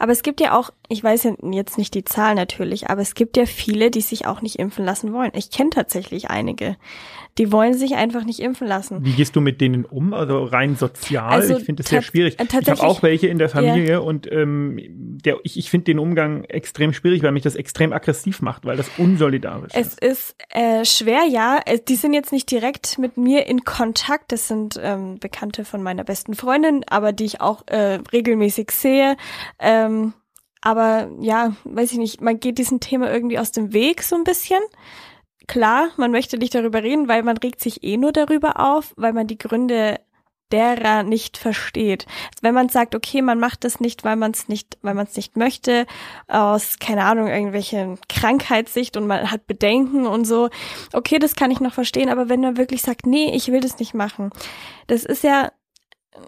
aber 0.00 0.10
es 0.10 0.22
gibt 0.22 0.40
ja 0.40 0.58
auch, 0.58 0.70
ich 0.88 1.02
weiß 1.02 1.24
ja 1.24 1.34
jetzt 1.52 1.78
nicht 1.78 1.94
die 1.94 2.04
Zahl 2.04 2.34
natürlich, 2.34 2.90
aber 2.90 3.02
es 3.02 3.14
gibt 3.14 3.36
ja 3.36 3.46
viele, 3.46 3.90
die 3.90 4.00
sich 4.00 4.26
auch 4.26 4.42
nicht 4.42 4.58
impfen 4.58 4.84
lassen 4.84 5.12
wollen. 5.12 5.30
Ich 5.34 5.50
kenne 5.50 5.70
tatsächlich 5.70 6.28
einige 6.28 6.76
die 7.38 7.50
wollen 7.50 7.74
sich 7.74 7.96
einfach 7.96 8.24
nicht 8.24 8.38
impfen 8.38 8.68
lassen. 8.68 9.04
Wie 9.04 9.12
gehst 9.12 9.34
du 9.34 9.40
mit 9.40 9.60
denen 9.60 9.84
um? 9.84 10.14
Also 10.14 10.44
rein 10.44 10.76
sozial? 10.76 11.32
Also 11.32 11.56
ich 11.56 11.64
finde 11.64 11.82
das 11.82 11.90
sehr 11.90 12.02
schwierig. 12.02 12.36
Ich 12.38 12.68
habe 12.68 12.82
auch 12.82 13.02
welche 13.02 13.26
in 13.26 13.38
der 13.38 13.48
Familie 13.48 13.92
ja. 13.92 13.98
und 13.98 14.30
ähm, 14.30 14.78
der, 15.24 15.38
ich, 15.42 15.58
ich 15.58 15.68
finde 15.68 15.86
den 15.86 15.98
Umgang 15.98 16.44
extrem 16.44 16.92
schwierig, 16.92 17.24
weil 17.24 17.32
mich 17.32 17.42
das 17.42 17.56
extrem 17.56 17.92
aggressiv 17.92 18.40
macht, 18.40 18.64
weil 18.64 18.76
das 18.76 18.88
unsolidarisch 18.98 19.72
es 19.74 19.88
ist. 19.88 19.98
Es 20.00 20.12
ist 20.12 20.36
äh, 20.50 20.84
schwer, 20.84 21.24
ja. 21.28 21.60
Die 21.88 21.96
sind 21.96 22.14
jetzt 22.14 22.30
nicht 22.30 22.50
direkt 22.50 22.98
mit 22.98 23.16
mir 23.16 23.46
in 23.46 23.64
Kontakt. 23.64 24.30
Das 24.30 24.46
sind 24.46 24.78
ähm, 24.80 25.18
Bekannte 25.18 25.64
von 25.64 25.82
meiner 25.82 26.04
besten 26.04 26.34
Freundin, 26.34 26.84
aber 26.88 27.12
die 27.12 27.24
ich 27.24 27.40
auch 27.40 27.66
äh, 27.66 27.98
regelmäßig 28.12 28.70
sehe. 28.70 29.16
Ähm, 29.58 30.14
aber 30.60 31.10
ja, 31.20 31.56
weiß 31.64 31.92
ich 31.92 31.98
nicht, 31.98 32.20
man 32.20 32.38
geht 32.38 32.58
diesem 32.58 32.80
Thema 32.80 33.12
irgendwie 33.12 33.38
aus 33.38 33.50
dem 33.50 33.72
Weg 33.72 34.02
so 34.02 34.16
ein 34.16 34.24
bisschen 34.24 34.60
klar, 35.46 35.90
man 35.96 36.10
möchte 36.10 36.38
nicht 36.38 36.54
darüber 36.54 36.82
reden, 36.82 37.08
weil 37.08 37.22
man 37.22 37.36
regt 37.36 37.60
sich 37.60 37.82
eh 37.82 37.96
nur 37.96 38.12
darüber 38.12 38.60
auf, 38.60 38.92
weil 38.96 39.12
man 39.12 39.26
die 39.26 39.38
Gründe 39.38 40.00
derer 40.52 41.02
nicht 41.02 41.36
versteht. 41.36 42.06
Wenn 42.40 42.54
man 42.54 42.68
sagt, 42.68 42.94
okay, 42.94 43.22
man 43.22 43.40
macht 43.40 43.64
das 43.64 43.80
nicht, 43.80 44.04
weil 44.04 44.16
man 44.16 44.30
es 44.30 44.46
nicht, 44.46 44.78
weil 44.82 44.94
man 44.94 45.06
es 45.06 45.16
nicht 45.16 45.36
möchte, 45.36 45.86
aus 46.28 46.78
keine 46.78 47.04
Ahnung 47.04 47.26
irgendwelche 47.26 47.96
Krankheitssicht 48.08 48.96
und 48.96 49.06
man 49.06 49.30
hat 49.30 49.46
Bedenken 49.46 50.06
und 50.06 50.24
so, 50.26 50.50
okay, 50.92 51.18
das 51.18 51.34
kann 51.34 51.50
ich 51.50 51.60
noch 51.60 51.72
verstehen. 51.72 52.08
Aber 52.08 52.28
wenn 52.28 52.40
man 52.40 52.56
wirklich 52.56 52.82
sagt, 52.82 53.06
nee, 53.06 53.34
ich 53.34 53.48
will 53.50 53.60
das 53.60 53.78
nicht 53.78 53.94
machen, 53.94 54.30
das 54.86 55.04
ist 55.04 55.24
ja 55.24 55.50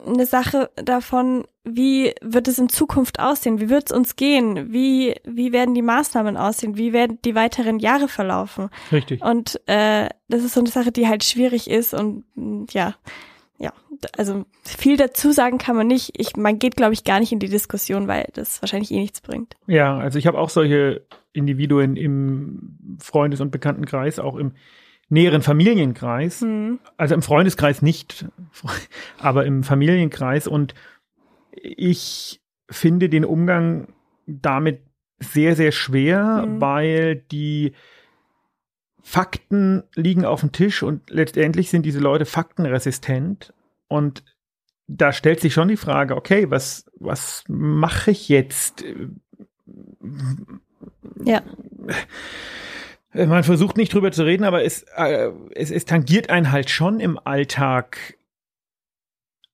eine 0.06 0.26
Sache 0.26 0.70
davon, 0.76 1.44
wie 1.64 2.14
wird 2.22 2.48
es 2.48 2.58
in 2.58 2.68
Zukunft 2.68 3.20
aussehen? 3.20 3.60
Wie 3.60 3.68
wird 3.68 3.90
es 3.90 3.96
uns 3.96 4.16
gehen? 4.16 4.72
Wie, 4.72 5.14
wie 5.24 5.52
werden 5.52 5.74
die 5.74 5.82
Maßnahmen 5.82 6.36
aussehen? 6.36 6.76
Wie 6.76 6.92
werden 6.92 7.18
die 7.24 7.34
weiteren 7.34 7.78
Jahre 7.78 8.08
verlaufen? 8.08 8.70
Richtig. 8.92 9.22
Und 9.22 9.60
äh, 9.66 10.08
das 10.28 10.44
ist 10.44 10.54
so 10.54 10.60
eine 10.60 10.70
Sache, 10.70 10.92
die 10.92 11.08
halt 11.08 11.24
schwierig 11.24 11.68
ist 11.70 11.94
und 11.94 12.24
ja, 12.70 12.94
ja, 13.58 13.72
also 14.16 14.44
viel 14.62 14.96
dazu 14.96 15.32
sagen 15.32 15.58
kann 15.58 15.76
man 15.76 15.86
nicht. 15.86 16.12
Ich, 16.16 16.36
man 16.36 16.58
geht, 16.58 16.76
glaube 16.76 16.92
ich, 16.92 17.04
gar 17.04 17.20
nicht 17.20 17.32
in 17.32 17.38
die 17.38 17.48
Diskussion, 17.48 18.06
weil 18.06 18.28
das 18.34 18.60
wahrscheinlich 18.60 18.90
eh 18.90 19.00
nichts 19.00 19.20
bringt. 19.20 19.54
Ja, 19.66 19.96
also 19.96 20.18
ich 20.18 20.26
habe 20.26 20.38
auch 20.38 20.50
solche 20.50 21.06
Individuen 21.32 21.96
im 21.96 22.98
Freundes- 23.00 23.40
und 23.40 23.50
Bekanntenkreis, 23.50 24.18
auch 24.18 24.36
im 24.36 24.52
näheren 25.08 25.42
Familienkreis, 25.42 26.42
mhm. 26.42 26.80
also 26.96 27.14
im 27.14 27.22
Freundeskreis 27.22 27.82
nicht, 27.82 28.26
aber 29.18 29.46
im 29.46 29.62
Familienkreis 29.62 30.46
und 30.46 30.74
ich 31.52 32.40
finde 32.68 33.08
den 33.08 33.24
Umgang 33.24 33.88
damit 34.26 34.82
sehr, 35.18 35.56
sehr 35.56 35.72
schwer, 35.72 36.46
mhm. 36.46 36.60
weil 36.60 37.16
die 37.16 37.72
Fakten 39.02 39.84
liegen 39.94 40.24
auf 40.24 40.40
dem 40.40 40.52
Tisch 40.52 40.82
und 40.82 41.10
letztendlich 41.10 41.70
sind 41.70 41.86
diese 41.86 42.00
Leute 42.00 42.24
faktenresistent 42.24 43.54
und 43.88 44.24
da 44.88 45.12
stellt 45.12 45.40
sich 45.40 45.54
schon 45.54 45.68
die 45.68 45.76
Frage, 45.76 46.16
okay, 46.16 46.50
was, 46.50 46.86
was 46.98 47.44
mache 47.48 48.10
ich 48.10 48.28
jetzt? 48.28 48.84
Ja. 51.24 51.42
Man 53.16 53.44
versucht 53.44 53.78
nicht 53.78 53.94
drüber 53.94 54.12
zu 54.12 54.24
reden, 54.24 54.44
aber 54.44 54.62
es, 54.62 54.82
äh, 54.94 55.30
es, 55.54 55.70
es 55.70 55.86
tangiert 55.86 56.28
einen 56.28 56.52
halt 56.52 56.68
schon 56.68 57.00
im 57.00 57.18
Alltag. 57.24 58.18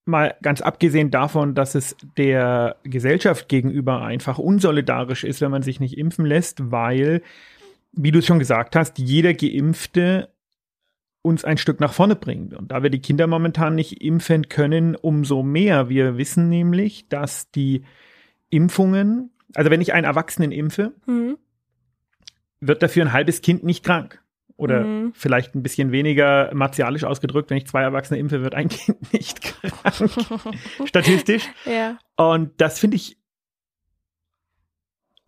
Mal 0.04 0.34
ganz 0.42 0.60
abgesehen 0.60 1.12
davon, 1.12 1.54
dass 1.54 1.76
es 1.76 1.96
der 2.16 2.76
Gesellschaft 2.82 3.48
gegenüber 3.48 4.02
einfach 4.02 4.38
unsolidarisch 4.38 5.22
ist, 5.22 5.40
wenn 5.40 5.52
man 5.52 5.62
sich 5.62 5.78
nicht 5.78 5.96
impfen 5.96 6.26
lässt, 6.26 6.72
weil, 6.72 7.22
wie 7.92 8.10
du 8.10 8.18
es 8.18 8.26
schon 8.26 8.40
gesagt 8.40 8.74
hast, 8.74 8.98
jeder 8.98 9.32
Geimpfte 9.32 10.30
uns 11.22 11.44
ein 11.44 11.56
Stück 11.56 11.78
nach 11.78 11.92
vorne 11.92 12.16
bringt. 12.16 12.54
Und 12.54 12.72
da 12.72 12.82
wir 12.82 12.90
die 12.90 13.00
Kinder 13.00 13.28
momentan 13.28 13.76
nicht 13.76 14.02
impfen 14.02 14.48
können, 14.48 14.96
umso 14.96 15.44
mehr. 15.44 15.88
Wir 15.88 16.18
wissen 16.18 16.48
nämlich, 16.48 17.08
dass 17.08 17.52
die 17.52 17.84
Impfungen, 18.50 19.30
also 19.54 19.70
wenn 19.70 19.80
ich 19.80 19.92
einen 19.92 20.04
Erwachsenen 20.04 20.50
impfe, 20.50 20.94
mhm 21.06 21.38
wird 22.62 22.82
dafür 22.82 23.04
ein 23.04 23.12
halbes 23.12 23.42
Kind 23.42 23.64
nicht 23.64 23.84
krank. 23.84 24.22
Oder 24.56 24.84
mhm. 24.84 25.12
vielleicht 25.14 25.54
ein 25.54 25.62
bisschen 25.62 25.90
weniger 25.90 26.50
martialisch 26.54 27.04
ausgedrückt, 27.04 27.50
wenn 27.50 27.56
ich 27.56 27.66
zwei 27.66 27.82
Erwachsene 27.82 28.20
impfe, 28.20 28.42
wird 28.42 28.54
ein 28.54 28.68
Kind 28.70 29.12
nicht 29.12 29.42
krank. 29.42 30.10
Statistisch. 30.84 31.44
Ja. 31.66 31.98
Und 32.16 32.60
das 32.60 32.78
finde 32.78 32.96
ich, 32.96 33.18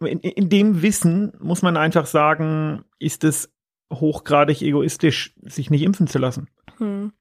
in, 0.00 0.20
in, 0.20 0.48
dem 0.48 0.82
Wissen 0.82 1.32
muss 1.40 1.62
man 1.62 1.76
einfach 1.76 2.06
sagen, 2.06 2.84
ist 2.98 3.24
es 3.24 3.52
hochgradig 3.92 4.62
egoistisch, 4.62 5.34
sich 5.42 5.70
nicht 5.70 5.82
impfen 5.82 6.06
zu 6.06 6.18
lassen. 6.18 6.48
Hm. 6.78 7.12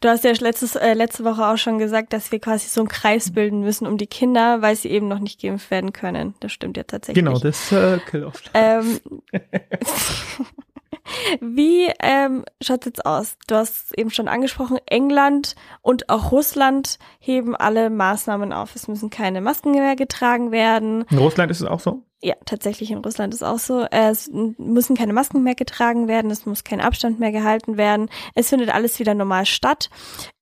Du 0.00 0.08
hast 0.08 0.24
ja 0.24 0.32
letztes, 0.38 0.76
äh, 0.76 0.94
letzte 0.94 1.24
Woche 1.24 1.46
auch 1.46 1.56
schon 1.56 1.78
gesagt, 1.78 2.12
dass 2.12 2.30
wir 2.30 2.38
quasi 2.38 2.68
so 2.68 2.80
einen 2.80 2.88
Kreis 2.88 3.32
bilden 3.32 3.60
müssen 3.60 3.86
um 3.86 3.98
die 3.98 4.06
Kinder, 4.06 4.62
weil 4.62 4.76
sie 4.76 4.88
eben 4.88 5.08
noch 5.08 5.18
nicht 5.18 5.40
geimpft 5.40 5.70
werden 5.70 5.92
können. 5.92 6.34
Das 6.40 6.52
stimmt 6.52 6.76
ja 6.76 6.84
tatsächlich. 6.84 7.24
Genau, 7.24 7.38
das 7.38 7.72
äh, 7.72 7.98
oft. 8.24 8.50
Ähm, 8.54 9.00
Wie 11.40 11.90
ähm, 12.00 12.44
schaut 12.60 12.86
jetzt 12.86 13.04
aus? 13.04 13.36
Du 13.46 13.54
hast 13.54 13.96
eben 13.98 14.10
schon 14.10 14.28
angesprochen, 14.28 14.78
England 14.86 15.54
und 15.82 16.08
auch 16.08 16.32
Russland 16.32 16.98
heben 17.18 17.56
alle 17.56 17.90
Maßnahmen 17.90 18.52
auf. 18.52 18.74
Es 18.76 18.88
müssen 18.88 19.10
keine 19.10 19.40
Masken 19.40 19.72
mehr 19.72 19.96
getragen 19.96 20.50
werden. 20.50 21.04
In 21.10 21.18
Russland 21.18 21.50
ist 21.50 21.60
es 21.60 21.66
auch 21.66 21.80
so? 21.80 22.02
Ja, 22.20 22.34
tatsächlich 22.44 22.90
in 22.90 22.98
Russland 22.98 23.32
ist 23.32 23.44
auch 23.44 23.60
so. 23.60 23.86
Es 23.90 24.28
müssen 24.32 24.96
keine 24.96 25.12
Masken 25.12 25.44
mehr 25.44 25.54
getragen 25.54 26.08
werden, 26.08 26.32
es 26.32 26.46
muss 26.46 26.64
kein 26.64 26.80
Abstand 26.80 27.20
mehr 27.20 27.30
gehalten 27.30 27.76
werden. 27.76 28.10
Es 28.34 28.48
findet 28.48 28.74
alles 28.74 28.98
wieder 28.98 29.14
normal 29.14 29.46
statt. 29.46 29.88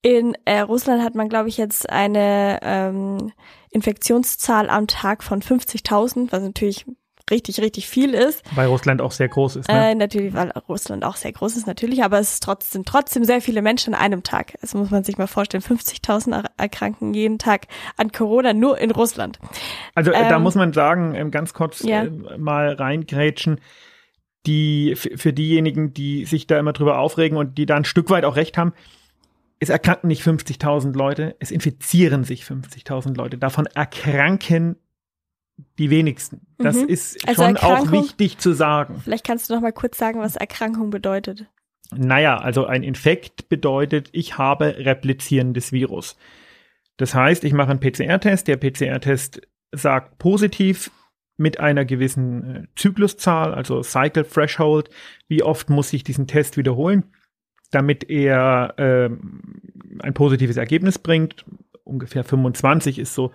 In 0.00 0.34
äh, 0.46 0.60
Russland 0.60 1.02
hat 1.02 1.14
man, 1.14 1.28
glaube 1.28 1.50
ich, 1.50 1.58
jetzt 1.58 1.90
eine 1.90 2.60
ähm, 2.62 3.32
Infektionszahl 3.70 4.70
am 4.70 4.86
Tag 4.86 5.22
von 5.22 5.42
50.000, 5.42 6.32
was 6.32 6.42
natürlich 6.42 6.86
richtig, 7.30 7.60
richtig 7.60 7.88
viel 7.88 8.14
ist. 8.14 8.42
Weil 8.54 8.68
Russland 8.68 9.00
auch 9.00 9.12
sehr 9.12 9.28
groß 9.28 9.56
ist, 9.56 9.68
ne? 9.68 9.90
Äh, 9.90 9.94
natürlich, 9.94 10.34
weil 10.34 10.50
Russland 10.68 11.04
auch 11.04 11.16
sehr 11.16 11.32
groß 11.32 11.56
ist, 11.56 11.66
natürlich, 11.66 12.04
aber 12.04 12.18
es 12.18 12.40
trotzdem, 12.40 12.84
trotzdem 12.84 13.24
sehr 13.24 13.40
viele 13.40 13.62
Menschen 13.62 13.94
an 13.94 14.00
einem 14.00 14.22
Tag. 14.22 14.54
Das 14.60 14.74
muss 14.74 14.90
man 14.90 15.04
sich 15.04 15.18
mal 15.18 15.26
vorstellen. 15.26 15.62
50.000 15.62 16.44
erkranken 16.56 17.14
jeden 17.14 17.38
Tag 17.38 17.66
an 17.96 18.12
Corona 18.12 18.52
nur 18.52 18.78
in 18.78 18.90
Russland. 18.90 19.38
Also 19.94 20.12
äh, 20.12 20.22
ähm, 20.22 20.28
da 20.28 20.38
muss 20.38 20.54
man 20.54 20.72
sagen, 20.72 21.14
ähm, 21.14 21.30
ganz 21.30 21.52
kurz 21.54 21.82
ja. 21.82 22.04
äh, 22.04 22.38
mal 22.38 22.72
reingrätschen, 22.72 23.60
die, 24.46 24.94
für 24.94 25.32
diejenigen, 25.32 25.92
die 25.92 26.24
sich 26.24 26.46
da 26.46 26.58
immer 26.58 26.72
drüber 26.72 26.98
aufregen 26.98 27.36
und 27.36 27.58
die 27.58 27.66
da 27.66 27.74
ein 27.74 27.84
Stück 27.84 28.10
weit 28.10 28.24
auch 28.24 28.36
recht 28.36 28.56
haben, 28.56 28.72
es 29.58 29.70
erkranken 29.70 30.08
nicht 30.08 30.22
50.000 30.22 30.96
Leute, 30.96 31.34
es 31.40 31.50
infizieren 31.50 32.24
sich 32.24 32.42
50.000 32.42 33.16
Leute. 33.16 33.38
Davon 33.38 33.66
erkranken 33.66 34.76
die 35.78 35.90
wenigsten. 35.90 36.46
Das 36.58 36.76
mhm. 36.76 36.88
ist 36.88 37.26
also 37.28 37.44
schon 37.44 37.56
auch 37.56 37.90
wichtig 37.90 38.38
zu 38.38 38.52
sagen. 38.52 39.00
Vielleicht 39.02 39.26
kannst 39.26 39.48
du 39.48 39.54
noch 39.54 39.60
mal 39.60 39.72
kurz 39.72 39.98
sagen, 39.98 40.20
was 40.20 40.36
Erkrankung 40.36 40.90
bedeutet. 40.90 41.46
Naja, 41.94 42.38
also 42.38 42.66
ein 42.66 42.82
Infekt 42.82 43.48
bedeutet, 43.48 44.08
ich 44.12 44.38
habe 44.38 44.76
replizierendes 44.78 45.72
Virus. 45.72 46.16
Das 46.96 47.14
heißt, 47.14 47.44
ich 47.44 47.52
mache 47.52 47.70
einen 47.70 47.80
PCR-Test. 47.80 48.48
Der 48.48 48.56
PCR-Test 48.56 49.42
sagt 49.72 50.18
positiv 50.18 50.90
mit 51.36 51.60
einer 51.60 51.84
gewissen 51.84 52.44
äh, 52.44 52.66
Zykluszahl, 52.76 53.54
also 53.54 53.82
Cycle 53.82 54.24
Threshold. 54.24 54.88
Wie 55.28 55.42
oft 55.42 55.68
muss 55.68 55.92
ich 55.92 56.02
diesen 56.02 56.26
Test 56.26 56.56
wiederholen, 56.56 57.04
damit 57.70 58.08
er 58.08 58.74
äh, 58.78 59.10
ein 60.00 60.14
positives 60.14 60.56
Ergebnis 60.56 60.98
bringt? 60.98 61.44
Ungefähr 61.84 62.24
25 62.24 62.98
ist 62.98 63.14
so 63.14 63.32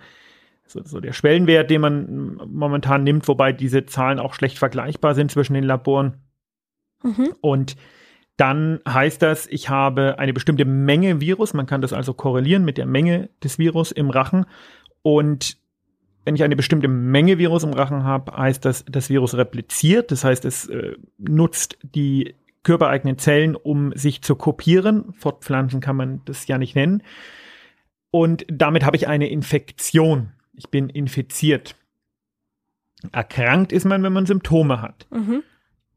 so, 0.72 0.82
so 0.84 1.00
der 1.00 1.12
Schwellenwert, 1.12 1.70
den 1.70 1.80
man 1.80 2.40
momentan 2.46 3.04
nimmt, 3.04 3.28
wobei 3.28 3.52
diese 3.52 3.86
Zahlen 3.86 4.18
auch 4.18 4.34
schlecht 4.34 4.58
vergleichbar 4.58 5.14
sind 5.14 5.30
zwischen 5.30 5.54
den 5.54 5.64
Laboren. 5.64 6.18
Mhm. 7.02 7.34
Und 7.40 7.76
dann 8.36 8.80
heißt 8.88 9.20
das, 9.22 9.46
ich 9.46 9.68
habe 9.68 10.18
eine 10.18 10.32
bestimmte 10.32 10.64
Menge 10.64 11.20
Virus, 11.20 11.54
man 11.54 11.66
kann 11.66 11.82
das 11.82 11.92
also 11.92 12.14
korrelieren 12.14 12.64
mit 12.64 12.78
der 12.78 12.86
Menge 12.86 13.28
des 13.42 13.58
Virus 13.58 13.92
im 13.92 14.10
Rachen. 14.10 14.46
Und 15.02 15.58
wenn 16.24 16.34
ich 16.34 16.42
eine 16.42 16.56
bestimmte 16.56 16.88
Menge 16.88 17.38
Virus 17.38 17.64
im 17.64 17.72
Rachen 17.72 18.04
habe, 18.04 18.36
heißt 18.36 18.64
das, 18.64 18.84
das 18.88 19.10
Virus 19.10 19.34
repliziert, 19.34 20.10
das 20.10 20.24
heißt, 20.24 20.44
es 20.44 20.68
äh, 20.68 20.96
nutzt 21.18 21.78
die 21.82 22.34
körpereigenen 22.62 23.18
Zellen, 23.18 23.56
um 23.56 23.92
sich 23.96 24.22
zu 24.22 24.36
kopieren. 24.36 25.12
Fortpflanzen 25.14 25.80
kann 25.80 25.96
man 25.96 26.22
das 26.24 26.46
ja 26.46 26.58
nicht 26.58 26.76
nennen. 26.76 27.02
Und 28.10 28.46
damit 28.48 28.84
habe 28.84 28.96
ich 28.96 29.08
eine 29.08 29.28
Infektion. 29.28 30.32
Ich 30.52 30.68
bin 30.68 30.88
infiziert. 30.88 31.76
Erkrankt 33.10 33.72
ist 33.72 33.84
man, 33.84 34.02
wenn 34.02 34.12
man 34.12 34.26
Symptome 34.26 34.80
hat. 34.80 35.06
Mhm. 35.10 35.42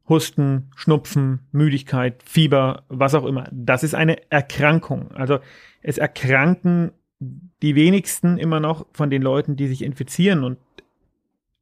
Husten, 0.08 0.70
Schnupfen, 0.76 1.40
Müdigkeit, 1.52 2.22
Fieber, 2.24 2.84
was 2.88 3.14
auch 3.14 3.24
immer. 3.24 3.48
Das 3.52 3.82
ist 3.82 3.94
eine 3.94 4.30
Erkrankung. 4.30 5.12
Also 5.12 5.40
es 5.82 5.98
erkranken 5.98 6.92
die 7.18 7.74
wenigsten 7.74 8.38
immer 8.38 8.60
noch 8.60 8.86
von 8.92 9.10
den 9.10 9.22
Leuten, 9.22 9.56
die 9.56 9.68
sich 9.68 9.82
infizieren 9.82 10.44
und 10.44 10.58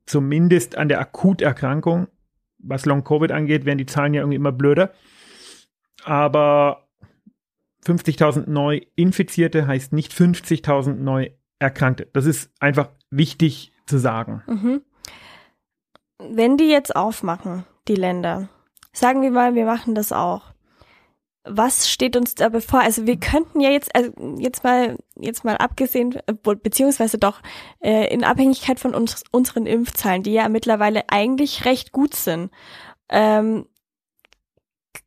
zumindest 0.07 0.77
an 0.77 0.89
der 0.89 1.01
Akuterkrankung, 1.01 2.09
was 2.59 2.87
Long-Covid 2.87 3.33
angeht, 3.33 3.65
werden 3.65 3.79
die 3.79 3.87
Zahlen 3.87 4.15
ja 4.15 4.21
irgendwie 4.21 4.37
immer 4.37 4.53
blöder. 4.53 4.93
Aber 6.05 6.89
50.000 7.87 8.51
neu 8.51 8.81
Infizierte 8.97 9.67
heißt 9.67 9.93
nicht 9.93 10.13
50.000 10.13 10.95
neu 10.95 11.31
Erkrankte. 11.65 12.09
Das 12.13 12.27
ist 12.27 12.51
einfach 12.61 12.91
wichtig 13.11 13.73
zu 13.87 13.99
sagen. 13.99 14.43
Mhm. 14.47 14.83
Wenn 16.19 16.57
die 16.57 16.69
jetzt 16.69 16.95
aufmachen, 16.95 17.65
die 17.89 17.97
Länder. 17.97 18.49
Sagen 18.93 19.23
wir 19.23 19.31
mal, 19.31 19.55
wir 19.55 19.65
machen 19.65 19.95
das 19.95 20.13
auch. 20.13 20.55
Was 21.47 21.91
steht 21.91 22.17
uns 22.17 22.35
da 22.35 22.49
bevor? 22.49 22.81
Also 22.81 23.07
wir 23.07 23.19
könnten 23.19 23.61
ja 23.61 23.71
jetzt, 23.71 23.95
also 23.95 24.13
jetzt 24.39 24.65
mal, 24.65 24.97
jetzt 25.17 25.45
mal 25.45 25.57
abgesehen, 25.57 26.15
äh, 26.27 26.35
beziehungsweise 26.35 27.19
doch 27.19 27.43
äh, 27.81 28.13
in 28.13 28.25
Abhängigkeit 28.25 28.81
von 28.81 28.95
uns, 28.95 29.25
unseren 29.31 29.67
Impfzahlen, 29.67 30.23
die 30.23 30.33
ja 30.33 30.49
mittlerweile 30.49 31.03
eigentlich 31.09 31.67
recht 31.67 31.93
gut 31.93 32.15
sind, 32.15 32.51
ähm, 33.11 33.67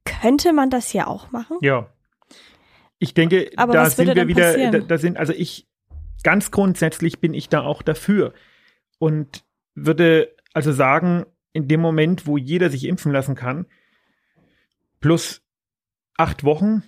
könnte 0.06 0.54
man 0.54 0.70
das 0.70 0.94
ja 0.94 1.08
auch 1.08 1.32
machen? 1.32 1.58
Ja. 1.62 1.88
Ich 3.00 3.14
denke, 3.14 3.52
Aber 3.58 3.74
da 3.74 3.90
sind 3.90 4.16
wir 4.16 4.28
wieder, 4.28 4.72
da, 4.72 4.80
da 4.80 4.98
sind, 4.98 5.18
also 5.18 5.34
ich, 5.34 5.68
ganz 6.28 6.52
grundsätzlich 6.52 7.22
bin 7.22 7.34
ich 7.34 7.48
da 7.48 7.62
auch 7.62 7.82
dafür 7.82 8.34
und 9.00 9.46
würde 9.76 10.36
also 10.52 10.74
sagen, 10.74 11.26
in 11.54 11.70
dem 11.70 11.80
Moment, 11.80 12.28
wo 12.28 12.36
jeder 12.38 12.70
sich 12.70 12.84
impfen 12.84 13.14
lassen 13.14 13.34
kann, 13.34 13.66
plus 15.00 15.42
acht 16.18 16.44
Wochen, 16.44 16.84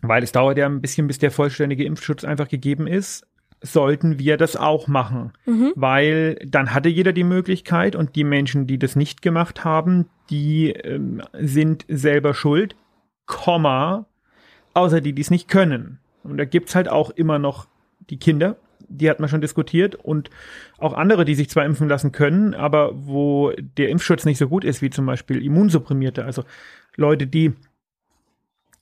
weil 0.00 0.22
es 0.22 0.32
dauert 0.32 0.56
ja 0.56 0.64
ein 0.64 0.80
bisschen, 0.80 1.06
bis 1.06 1.18
der 1.18 1.30
vollständige 1.30 1.84
Impfschutz 1.84 2.24
einfach 2.24 2.48
gegeben 2.48 2.86
ist, 2.86 3.26
sollten 3.60 4.18
wir 4.18 4.38
das 4.38 4.56
auch 4.56 4.88
machen, 4.88 5.34
mhm. 5.44 5.74
weil 5.76 6.36
dann 6.46 6.72
hatte 6.72 6.88
jeder 6.88 7.12
die 7.12 7.24
Möglichkeit 7.24 7.94
und 7.94 8.16
die 8.16 8.24
Menschen, 8.24 8.66
die 8.66 8.78
das 8.78 8.96
nicht 8.96 9.20
gemacht 9.20 9.64
haben, 9.64 10.08
die 10.30 10.70
ähm, 10.70 11.20
sind 11.34 11.84
selber 11.88 12.32
schuld, 12.32 12.74
Komma, 13.26 14.06
außer 14.72 15.02
die, 15.02 15.12
die 15.12 15.20
es 15.20 15.30
nicht 15.30 15.48
können. 15.48 15.98
Und 16.22 16.38
da 16.38 16.46
gibt 16.46 16.70
es 16.70 16.74
halt 16.74 16.88
auch 16.88 17.10
immer 17.10 17.38
noch 17.38 17.68
die 18.10 18.18
Kinder, 18.18 18.56
die 18.88 19.10
hat 19.10 19.20
man 19.20 19.28
schon 19.28 19.40
diskutiert 19.40 19.94
und 19.94 20.30
auch 20.78 20.94
andere, 20.94 21.24
die 21.24 21.34
sich 21.34 21.50
zwar 21.50 21.64
impfen 21.64 21.88
lassen 21.88 22.12
können, 22.12 22.54
aber 22.54 22.92
wo 22.94 23.52
der 23.76 23.88
Impfschutz 23.90 24.24
nicht 24.24 24.38
so 24.38 24.48
gut 24.48 24.64
ist, 24.64 24.82
wie 24.82 24.90
zum 24.90 25.06
Beispiel 25.06 25.44
Immunsupprimierte, 25.44 26.24
also 26.24 26.44
Leute, 26.96 27.26
die 27.26 27.52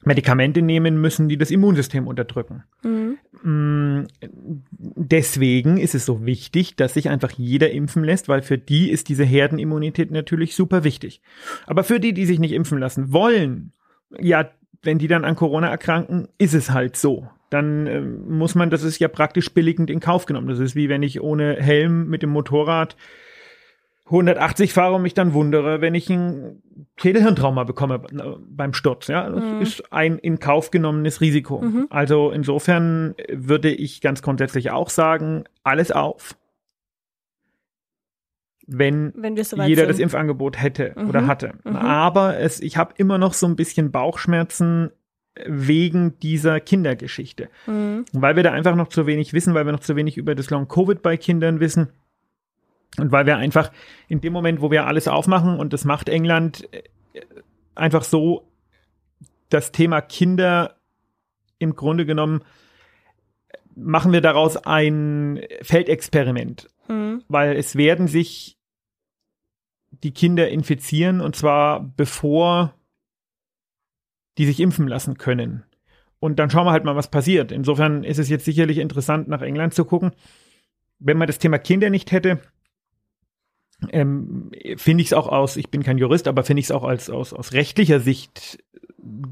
Medikamente 0.04 0.62
nehmen 0.62 1.00
müssen, 1.00 1.28
die 1.28 1.36
das 1.36 1.50
Immunsystem 1.50 2.06
unterdrücken. 2.06 2.62
Mhm. 2.84 3.18
Mm, 3.42 4.06
deswegen 4.70 5.78
ist 5.78 5.96
es 5.96 6.06
so 6.06 6.24
wichtig, 6.24 6.76
dass 6.76 6.94
sich 6.94 7.08
einfach 7.08 7.32
jeder 7.32 7.70
impfen 7.72 8.04
lässt, 8.04 8.28
weil 8.28 8.42
für 8.42 8.56
die 8.56 8.90
ist 8.90 9.08
diese 9.08 9.24
Herdenimmunität 9.24 10.12
natürlich 10.12 10.54
super 10.54 10.84
wichtig. 10.84 11.22
Aber 11.66 11.82
für 11.82 11.98
die, 11.98 12.14
die 12.14 12.24
sich 12.24 12.38
nicht 12.38 12.52
impfen 12.52 12.78
lassen 12.78 13.12
wollen, 13.12 13.72
ja, 14.20 14.48
wenn 14.82 14.98
die 14.98 15.08
dann 15.08 15.24
an 15.24 15.36
Corona 15.36 15.68
erkranken, 15.68 16.28
ist 16.38 16.54
es 16.54 16.70
halt 16.70 16.96
so 16.96 17.28
dann 17.50 17.86
äh, 17.86 18.00
muss 18.00 18.54
man, 18.54 18.70
das 18.70 18.82
ist 18.82 18.98
ja 18.98 19.08
praktisch 19.08 19.52
billigend 19.52 19.90
in 19.90 20.00
Kauf 20.00 20.26
genommen. 20.26 20.48
Das 20.48 20.58
ist 20.58 20.74
wie 20.74 20.88
wenn 20.88 21.02
ich 21.02 21.20
ohne 21.20 21.54
Helm 21.54 22.08
mit 22.08 22.22
dem 22.22 22.30
Motorrad 22.30 22.96
180 24.06 24.72
fahre 24.72 24.94
und 24.94 25.02
mich 25.02 25.14
dann 25.14 25.32
wundere, 25.32 25.80
wenn 25.80 25.94
ich 25.94 26.08
ein 26.10 26.62
Kehlhirntrauma 26.96 27.64
bekomme 27.64 28.02
äh, 28.12 28.22
beim 28.48 28.72
Sturz. 28.72 29.08
Ja, 29.08 29.28
das 29.28 29.44
mhm. 29.44 29.60
ist 29.60 29.92
ein 29.92 30.18
in 30.18 30.38
Kauf 30.38 30.70
genommenes 30.70 31.20
Risiko. 31.20 31.60
Mhm. 31.60 31.86
Also 31.90 32.30
insofern 32.30 33.14
würde 33.32 33.70
ich 33.70 34.00
ganz 34.00 34.22
grundsätzlich 34.22 34.70
auch 34.70 34.90
sagen, 34.90 35.44
alles 35.64 35.90
auf. 35.90 36.36
Wenn, 38.68 39.12
wenn 39.16 39.36
jeder 39.36 39.82
sind. 39.82 39.88
das 39.88 39.98
Impfangebot 39.98 40.60
hätte 40.60 40.92
mhm. 40.96 41.08
oder 41.08 41.26
hatte. 41.26 41.54
Mhm. 41.64 41.76
Aber 41.76 42.38
es, 42.38 42.60
ich 42.60 42.76
habe 42.76 42.94
immer 42.96 43.16
noch 43.16 43.32
so 43.32 43.46
ein 43.46 43.54
bisschen 43.54 43.92
Bauchschmerzen 43.92 44.90
wegen 45.44 46.18
dieser 46.20 46.60
Kindergeschichte. 46.60 47.48
Mhm. 47.66 48.04
Weil 48.12 48.36
wir 48.36 48.42
da 48.42 48.52
einfach 48.52 48.74
noch 48.74 48.88
zu 48.88 49.06
wenig 49.06 49.32
wissen, 49.32 49.54
weil 49.54 49.66
wir 49.66 49.72
noch 49.72 49.80
zu 49.80 49.96
wenig 49.96 50.16
über 50.16 50.34
das 50.34 50.50
Long 50.50 50.68
Covid 50.68 51.02
bei 51.02 51.16
Kindern 51.16 51.60
wissen. 51.60 51.90
Und 52.98 53.12
weil 53.12 53.26
wir 53.26 53.36
einfach 53.36 53.70
in 54.08 54.20
dem 54.20 54.32
Moment, 54.32 54.60
wo 54.62 54.70
wir 54.70 54.86
alles 54.86 55.08
aufmachen, 55.08 55.58
und 55.58 55.72
das 55.72 55.84
macht 55.84 56.08
England 56.08 56.66
äh, 56.72 56.82
einfach 57.74 58.02
so, 58.02 58.48
das 59.50 59.70
Thema 59.70 60.00
Kinder 60.00 60.76
im 61.58 61.76
Grunde 61.76 62.06
genommen 62.06 62.42
machen 63.76 64.12
wir 64.12 64.22
daraus 64.22 64.56
ein 64.56 65.42
Feldexperiment. 65.62 66.68
Mhm. 66.88 67.22
Weil 67.28 67.56
es 67.56 67.76
werden 67.76 68.08
sich 68.08 68.55
die 69.90 70.12
Kinder 70.12 70.48
infizieren 70.48 71.20
und 71.20 71.36
zwar 71.36 71.80
bevor 71.80 72.74
die 74.38 74.46
sich 74.46 74.60
impfen 74.60 74.86
lassen 74.86 75.16
können. 75.16 75.64
Und 76.18 76.38
dann 76.38 76.50
schauen 76.50 76.66
wir 76.66 76.72
halt 76.72 76.84
mal, 76.84 76.96
was 76.96 77.10
passiert. 77.10 77.52
Insofern 77.52 78.04
ist 78.04 78.18
es 78.18 78.28
jetzt 78.28 78.44
sicherlich 78.44 78.78
interessant, 78.78 79.28
nach 79.28 79.42
England 79.42 79.74
zu 79.74 79.84
gucken. 79.84 80.12
Wenn 80.98 81.18
man 81.18 81.26
das 81.26 81.38
Thema 81.38 81.58
Kinder 81.58 81.90
nicht 81.90 82.12
hätte, 82.12 82.40
ähm, 83.90 84.50
finde 84.76 85.02
ich 85.02 85.08
es 85.08 85.12
auch 85.12 85.28
aus, 85.28 85.56
ich 85.56 85.70
bin 85.70 85.82
kein 85.82 85.98
Jurist, 85.98 86.28
aber 86.28 86.42
finde 86.44 86.60
ich 86.60 86.66
es 86.66 86.70
auch 86.70 86.84
als 86.84 87.10
aus, 87.10 87.32
aus 87.32 87.52
rechtlicher 87.52 88.00
Sicht 88.00 88.58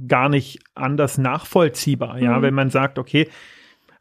gar 0.07 0.29
nicht 0.29 0.61
anders 0.75 1.19
nachvollziehbar. 1.19 2.19
Ja, 2.21 2.39
mhm. 2.39 2.43
wenn 2.43 2.55
man 2.55 2.71
sagt, 2.71 2.99
okay, 2.99 3.29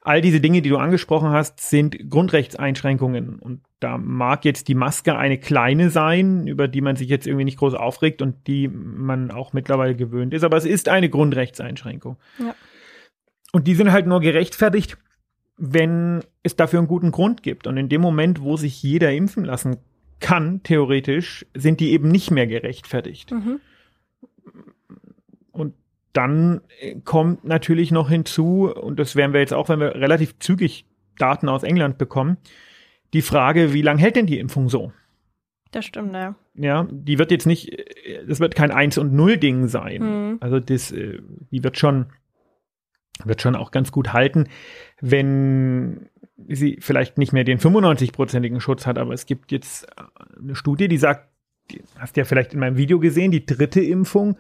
all 0.02 0.22
diese 0.22 0.42
Dinge, 0.42 0.62
die 0.62 0.70
du 0.70 0.78
angesprochen 0.78 1.30
hast, 1.30 1.62
sind 1.62 2.10
Grundrechtseinschränkungen. 2.10 3.40
Und 3.40 3.62
da 3.84 3.98
mag 3.98 4.46
jetzt 4.46 4.70
die 4.70 4.76
Maske 4.76 5.18
eine 5.18 5.38
kleine 5.38 5.90
sein, 5.90 6.48
über 6.48 6.68
die 6.68 6.82
man 6.82 6.96
sich 6.96 7.10
jetzt 7.10 7.28
irgendwie 7.28 7.44
nicht 7.44 7.58
groß 7.58 7.74
aufregt 7.74 8.22
und 8.22 8.48
die 8.48 8.70
man 8.70 9.30
auch 9.30 9.52
mittlerweile 9.52 9.96
gewöhnt 9.96 10.34
ist, 10.34 10.44
aber 10.44 10.56
es 10.56 10.66
ist 10.66 10.88
eine 10.88 11.10
Grundrechtseinschränkung. 11.10 12.18
Ja. 12.40 12.56
Und 13.52 13.68
die 13.68 13.76
sind 13.76 13.92
halt 13.92 14.08
nur 14.08 14.22
gerechtfertigt, 14.22 14.98
wenn 15.58 16.24
es 16.42 16.56
dafür 16.56 16.80
einen 16.80 16.88
guten 16.88 17.12
Grund 17.12 17.44
gibt. 17.44 17.68
Und 17.68 17.78
in 17.78 17.90
dem 17.90 18.02
Moment, 18.02 18.42
wo 18.42 18.58
sich 18.58 18.82
jeder 18.82 19.12
impfen 19.12 19.46
lassen 19.46 19.78
kann, 20.20 20.64
theoretisch, 20.64 21.46
sind 21.54 21.80
die 21.80 21.92
eben 21.92 22.10
nicht 22.10 22.32
mehr 22.32 22.48
gerechtfertigt. 22.48 23.32
Mhm. 23.32 23.60
Und 25.52 25.76
dann 26.14 26.62
äh, 26.80 26.96
kommt 27.04 27.44
natürlich 27.44 27.92
noch 27.92 28.10
hinzu, 28.10 28.74
und 28.74 28.98
das 28.98 29.16
werden 29.16 29.34
wir 29.34 29.42
jetzt 29.42 29.54
auch, 29.54 29.70
wenn 29.70 29.80
wir 29.80 29.96
relativ 29.96 30.40
zügig 30.40 30.86
Daten 31.18 31.50
aus 31.50 31.64
England 31.64 31.98
bekommen, 31.98 32.38
die 33.14 33.22
Frage, 33.22 33.74
wie 33.74 33.82
lange 33.82 34.02
hält 34.02 34.16
denn 34.16 34.26
die 34.26 34.40
Impfung 34.40 34.70
so? 34.70 34.92
Das 35.72 35.86
stimmt, 35.86 36.14
ja. 36.14 36.36
Ja, 36.56 36.88
die 36.92 37.18
wird 37.18 37.32
jetzt 37.32 37.48
nicht, 37.48 37.72
äh, 37.72 38.26
das 38.28 38.40
wird 38.40 38.56
kein 38.56 38.72
Eins- 38.72 38.98
und 38.98 39.14
Null-Ding 39.14 39.68
sein. 39.68 40.02
Mhm. 40.02 40.38
Also 40.40 40.60
das, 40.60 40.92
äh, 40.92 41.20
die 41.52 41.64
wird 41.64 41.78
schon, 41.78 42.08
wird 43.24 43.42
schon 43.42 43.56
auch 43.56 43.72
ganz 43.72 43.92
gut 43.92 44.14
halten, 44.14 44.48
wenn 45.02 46.10
sie 46.48 46.78
vielleicht 46.80 47.18
nicht 47.18 47.34
mehr 47.34 47.44
den 47.44 47.60
95-prozentigen 47.60 48.60
Schutz 48.60 48.86
hat, 48.86 48.98
aber 48.98 49.14
es 49.14 49.26
gibt 49.26 49.52
jetzt 49.52 49.88
eine 50.38 50.56
Studie, 50.56 50.88
die 50.88 50.98
sagt, 50.98 51.30
hast 51.98 52.16
du 52.16 52.22
ja 52.22 52.26
vielleicht 52.26 52.54
in 52.54 52.60
meinem 52.60 52.78
Video 52.78 53.00
gesehen, 53.00 53.32
die 53.32 53.46
dritte 53.46 53.82
Impfung 53.82 54.38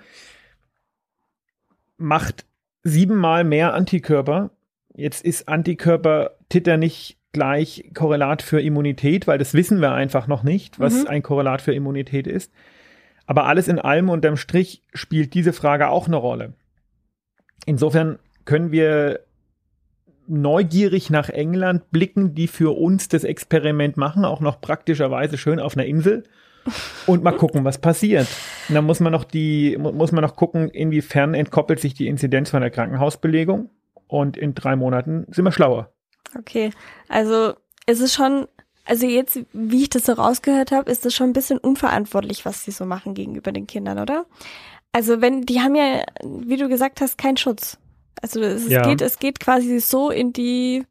macht 1.97 2.45
siebenmal 2.83 3.43
mehr 3.43 3.73
Antikörper. 3.73 4.51
Jetzt 4.93 5.23
ist 5.23 5.47
Antikörper-Titter 5.47 6.77
nicht 6.77 7.17
gleich 7.33 7.89
Korrelat 7.93 8.41
für 8.41 8.61
Immunität, 8.61 9.27
weil 9.27 9.37
das 9.37 9.53
wissen 9.53 9.81
wir 9.81 9.91
einfach 9.91 10.27
noch 10.27 10.43
nicht, 10.43 10.79
was 10.79 11.01
mhm. 11.01 11.07
ein 11.07 11.23
Korrelat 11.23 11.61
für 11.61 11.73
Immunität 11.73 12.27
ist. 12.27 12.53
Aber 13.25 13.45
alles 13.45 13.67
in 13.67 13.79
allem 13.79 14.09
unterm 14.09 14.37
Strich 14.37 14.83
spielt 14.93 15.33
diese 15.33 15.53
Frage 15.53 15.89
auch 15.89 16.07
eine 16.07 16.17
Rolle. 16.17 16.53
Insofern 17.65 18.19
können 18.45 18.71
wir 18.71 19.21
neugierig 20.27 21.09
nach 21.09 21.29
England 21.29 21.91
blicken, 21.91 22.33
die 22.33 22.47
für 22.47 22.77
uns 22.77 23.09
das 23.09 23.23
Experiment 23.23 23.97
machen, 23.97 24.25
auch 24.25 24.39
noch 24.39 24.61
praktischerweise 24.61 25.37
schön 25.37 25.59
auf 25.59 25.75
einer 25.75 25.85
Insel 25.85 26.23
und 27.07 27.23
mal 27.23 27.35
gucken, 27.35 27.65
was 27.65 27.77
passiert. 27.77 28.27
Und 28.69 28.75
dann 28.75 28.85
muss 28.85 28.99
man 28.99 29.11
noch 29.11 29.23
die, 29.23 29.77
muss 29.77 30.11
man 30.11 30.23
noch 30.23 30.35
gucken, 30.35 30.69
inwiefern 30.69 31.33
entkoppelt 31.33 31.79
sich 31.79 31.93
die 31.93 32.07
Inzidenz 32.07 32.49
von 32.49 32.61
der 32.61 32.71
Krankenhausbelegung. 32.71 33.69
Und 34.07 34.37
in 34.37 34.53
drei 34.53 34.75
Monaten 34.75 35.25
sind 35.29 35.45
wir 35.45 35.51
schlauer. 35.51 35.92
Okay, 36.37 36.71
also 37.07 37.53
es 37.85 37.99
ist 37.99 38.13
schon, 38.13 38.47
also 38.85 39.05
jetzt, 39.05 39.39
wie 39.53 39.83
ich 39.83 39.89
das 39.89 40.05
so 40.05 40.13
rausgehört 40.13 40.71
habe, 40.71 40.91
ist 40.91 41.05
es 41.05 41.13
schon 41.13 41.29
ein 41.29 41.33
bisschen 41.33 41.57
unverantwortlich, 41.57 42.45
was 42.45 42.63
sie 42.63 42.71
so 42.71 42.85
machen 42.85 43.13
gegenüber 43.13 43.51
den 43.51 43.67
Kindern, 43.67 43.99
oder? 43.99 44.25
Also 44.91 45.21
wenn, 45.21 45.41
die 45.41 45.61
haben 45.61 45.75
ja, 45.75 46.03
wie 46.23 46.57
du 46.57 46.69
gesagt 46.69 47.01
hast, 47.01 47.17
keinen 47.17 47.37
Schutz. 47.37 47.77
Also 48.21 48.41
es 48.41 48.67
ja. 48.69 48.87
geht, 48.87 49.01
es 49.01 49.19
geht 49.19 49.39
quasi 49.39 49.79
so 49.79 50.09
in 50.09 50.33
die 50.33 50.85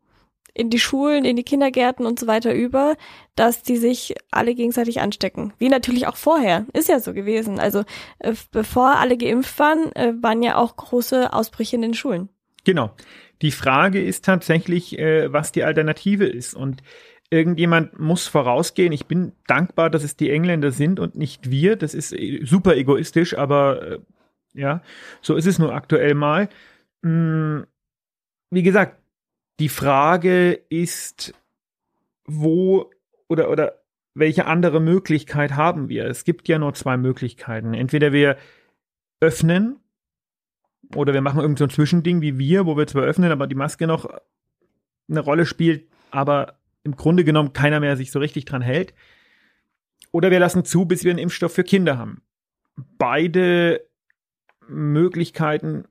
in 0.55 0.71
die 0.71 0.79
Schulen, 0.79 1.25
in 1.25 1.37
die 1.37 1.45
Kindergärten 1.45 2.05
und 2.05 2.19
so 2.19 2.27
weiter 2.27 2.55
über, 2.55 2.97
dass 3.37 3.63
die 3.63 3.77
sich 3.77 4.15
alle 4.31 4.55
gegenseitig 4.55 5.01
anstecken. 5.01 5.53
Wie 5.59 5.69
natürlich 5.69 6.07
auch 6.07 6.17
vorher. 6.17 6.67
Ist 6.75 6.89
ja 6.89 7.01
so 7.01 7.15
gewesen. 7.15 7.59
Also 7.59 7.85
äh, 8.19 8.35
bevor 8.51 8.97
alle 8.97 9.17
geimpft 9.17 9.59
waren, 9.59 9.93
äh, 9.97 10.13
waren 10.21 10.43
ja 10.43 10.57
auch 10.57 10.77
große 10.77 11.33
Ausbrüche 11.33 11.77
in 11.77 11.83
den 11.83 11.95
Schulen. 11.95 12.29
Genau. 12.65 12.95
Die 13.43 13.51
Frage 13.51 14.03
ist 14.03 14.25
tatsächlich, 14.25 14.99
äh, 14.99 15.33
was 15.33 15.53
die 15.53 15.65
Alternative 15.65 16.27
ist. 16.27 16.55
Und 16.55 16.83
irgendjemand 17.31 17.99
muss 17.99 18.29
vorausgehen. 18.29 18.93
Ich 18.93 19.07
bin 19.07 19.33
dankbar, 19.47 19.91
dass 19.91 20.05
es 20.05 20.17
die 20.17 20.31
Engländer 20.31 20.71
sind 20.71 21.01
und 21.01 21.17
nicht 21.17 21.51
wir. 21.51 21.77
Das 21.77 21.95
ist 21.95 22.13
äh, 22.13 22.45
super 22.45 22.77
egoistisch, 22.77 23.37
aber 23.37 23.83
äh, 23.83 23.99
ja, 24.55 24.83
so 25.23 25.35
ist 25.35 25.47
es 25.47 25.59
nur 25.59 25.75
aktuell 25.75 26.15
mal. 26.15 26.49
Hm, 27.03 27.67
wie 28.51 28.63
gesagt, 28.63 29.01
die 29.61 29.71
Frage 29.71 30.53
ist, 30.69 31.35
wo 32.27 32.91
oder, 33.29 33.51
oder 33.51 33.83
welche 34.15 34.47
andere 34.47 34.81
Möglichkeit 34.81 35.53
haben 35.53 35.89
wir? 35.89 36.07
Es 36.07 36.25
gibt 36.25 36.49
ja 36.49 36.59
nur 36.59 36.75
zwei 36.75 36.97
Möglichkeiten. 36.97 37.73
Entweder 37.73 38.13
wir 38.13 38.37
öffnen 39.21 39.82
oder 40.95 41.13
wir 41.13 41.21
machen 41.21 41.41
irgend 41.41 41.59
so 41.59 41.65
ein 41.65 41.71
Zwischending 41.71 42.21
wie 42.21 42.39
wir, 42.39 42.67
wo 42.67 42.77
wir 42.77 42.87
zwar 42.87 43.03
öffnen, 43.03 43.33
aber 43.33 43.47
die 43.47 43.55
Maske 43.55 43.87
noch 43.87 44.09
eine 45.09 45.21
Rolle 45.21 45.47
spielt, 45.47 45.87
aber 46.11 46.59
im 46.85 46.97
Grunde 46.97 47.25
genommen 47.25 47.53
keiner 47.53 47.81
mehr 47.81 47.97
sich 47.97 48.11
so 48.11 48.19
richtig 48.19 48.45
dran 48.45 48.63
hält. 48.63 48.95
Oder 50.11 50.31
wir 50.31 50.41
lassen 50.41 50.65
zu, 50.65 50.85
bis 50.85 51.05
wir 51.05 51.11
einen 51.11 51.19
Impfstoff 51.19 51.55
für 51.55 51.65
Kinder 51.65 51.99
haben. 51.99 52.23
Beide 52.99 53.83
Möglichkeiten 54.69 55.85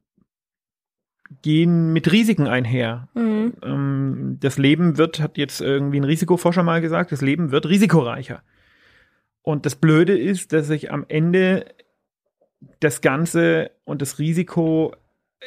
gehen 1.41 1.93
mit 1.93 2.11
Risiken 2.11 2.47
einher. 2.47 3.07
Mhm. 3.13 3.53
Ähm, 3.63 4.37
das 4.39 4.57
Leben 4.57 4.97
wird, 4.97 5.19
hat 5.19 5.37
jetzt 5.37 5.61
irgendwie 5.61 5.99
ein 5.99 6.05
Risikoforscher 6.05 6.63
mal 6.63 6.81
gesagt, 6.81 7.11
das 7.11 7.21
Leben 7.21 7.51
wird 7.51 7.67
risikoreicher. 7.67 8.43
Und 9.41 9.65
das 9.65 9.75
Blöde 9.75 10.17
ist, 10.17 10.53
dass 10.53 10.67
sich 10.67 10.91
am 10.91 11.05
Ende 11.07 11.65
das 12.79 13.01
Ganze 13.01 13.71
und 13.83 14.01
das 14.01 14.19
Risiko 14.19 14.93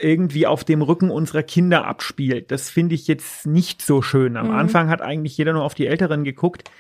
irgendwie 0.01 0.47
auf 0.47 0.65
dem 0.65 0.83
Rücken 0.83 1.11
unserer 1.11 1.43
Kinder 1.43 1.87
abspielt. 1.87 2.51
Das 2.51 2.69
finde 2.69 2.95
ich 2.95 3.07
jetzt 3.07 3.47
nicht 3.47 3.81
so 3.81 4.03
schön. 4.03 4.37
Am 4.37 4.49
mhm. 4.49 4.55
Anfang 4.55 4.89
hat 4.89 5.01
eigentlich 5.01 5.37
jeder 5.39 5.53
nur 5.53 5.63
auf 5.63 5.75
die 5.75 5.87
Älteren 5.87 6.25
geguckt, 6.25 6.71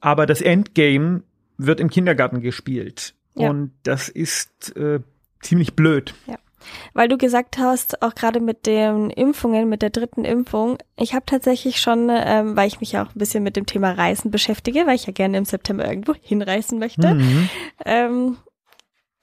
aber 0.00 0.26
das 0.26 0.40
Endgame 0.40 1.22
wird 1.58 1.80
im 1.80 1.90
Kindergarten 1.90 2.40
gespielt. 2.40 3.14
Ja. 3.34 3.50
Und 3.50 3.72
das 3.82 4.08
ist 4.08 4.76
äh, 4.76 5.00
ziemlich 5.40 5.74
blöd. 5.74 6.14
Ja. 6.26 6.36
Weil 6.94 7.08
du 7.08 7.18
gesagt 7.18 7.58
hast, 7.58 8.00
auch 8.02 8.14
gerade 8.14 8.40
mit 8.40 8.66
den 8.66 9.10
Impfungen, 9.10 9.68
mit 9.68 9.82
der 9.82 9.90
dritten 9.90 10.24
Impfung, 10.24 10.78
ich 10.96 11.12
habe 11.14 11.26
tatsächlich 11.26 11.80
schon, 11.80 12.08
ähm, 12.10 12.56
weil 12.56 12.68
ich 12.68 12.80
mich 12.80 12.92
ja 12.92 13.04
auch 13.04 13.14
ein 13.14 13.18
bisschen 13.18 13.42
mit 13.42 13.56
dem 13.56 13.66
Thema 13.66 13.92
Reisen 13.92 14.30
beschäftige, 14.30 14.86
weil 14.86 14.94
ich 14.94 15.06
ja 15.06 15.12
gerne 15.12 15.36
im 15.36 15.44
September 15.44 15.86
irgendwo 15.86 16.14
hinreisen 16.22 16.78
möchte, 16.78 17.14
mhm. 17.14 17.48
ähm, 17.84 18.36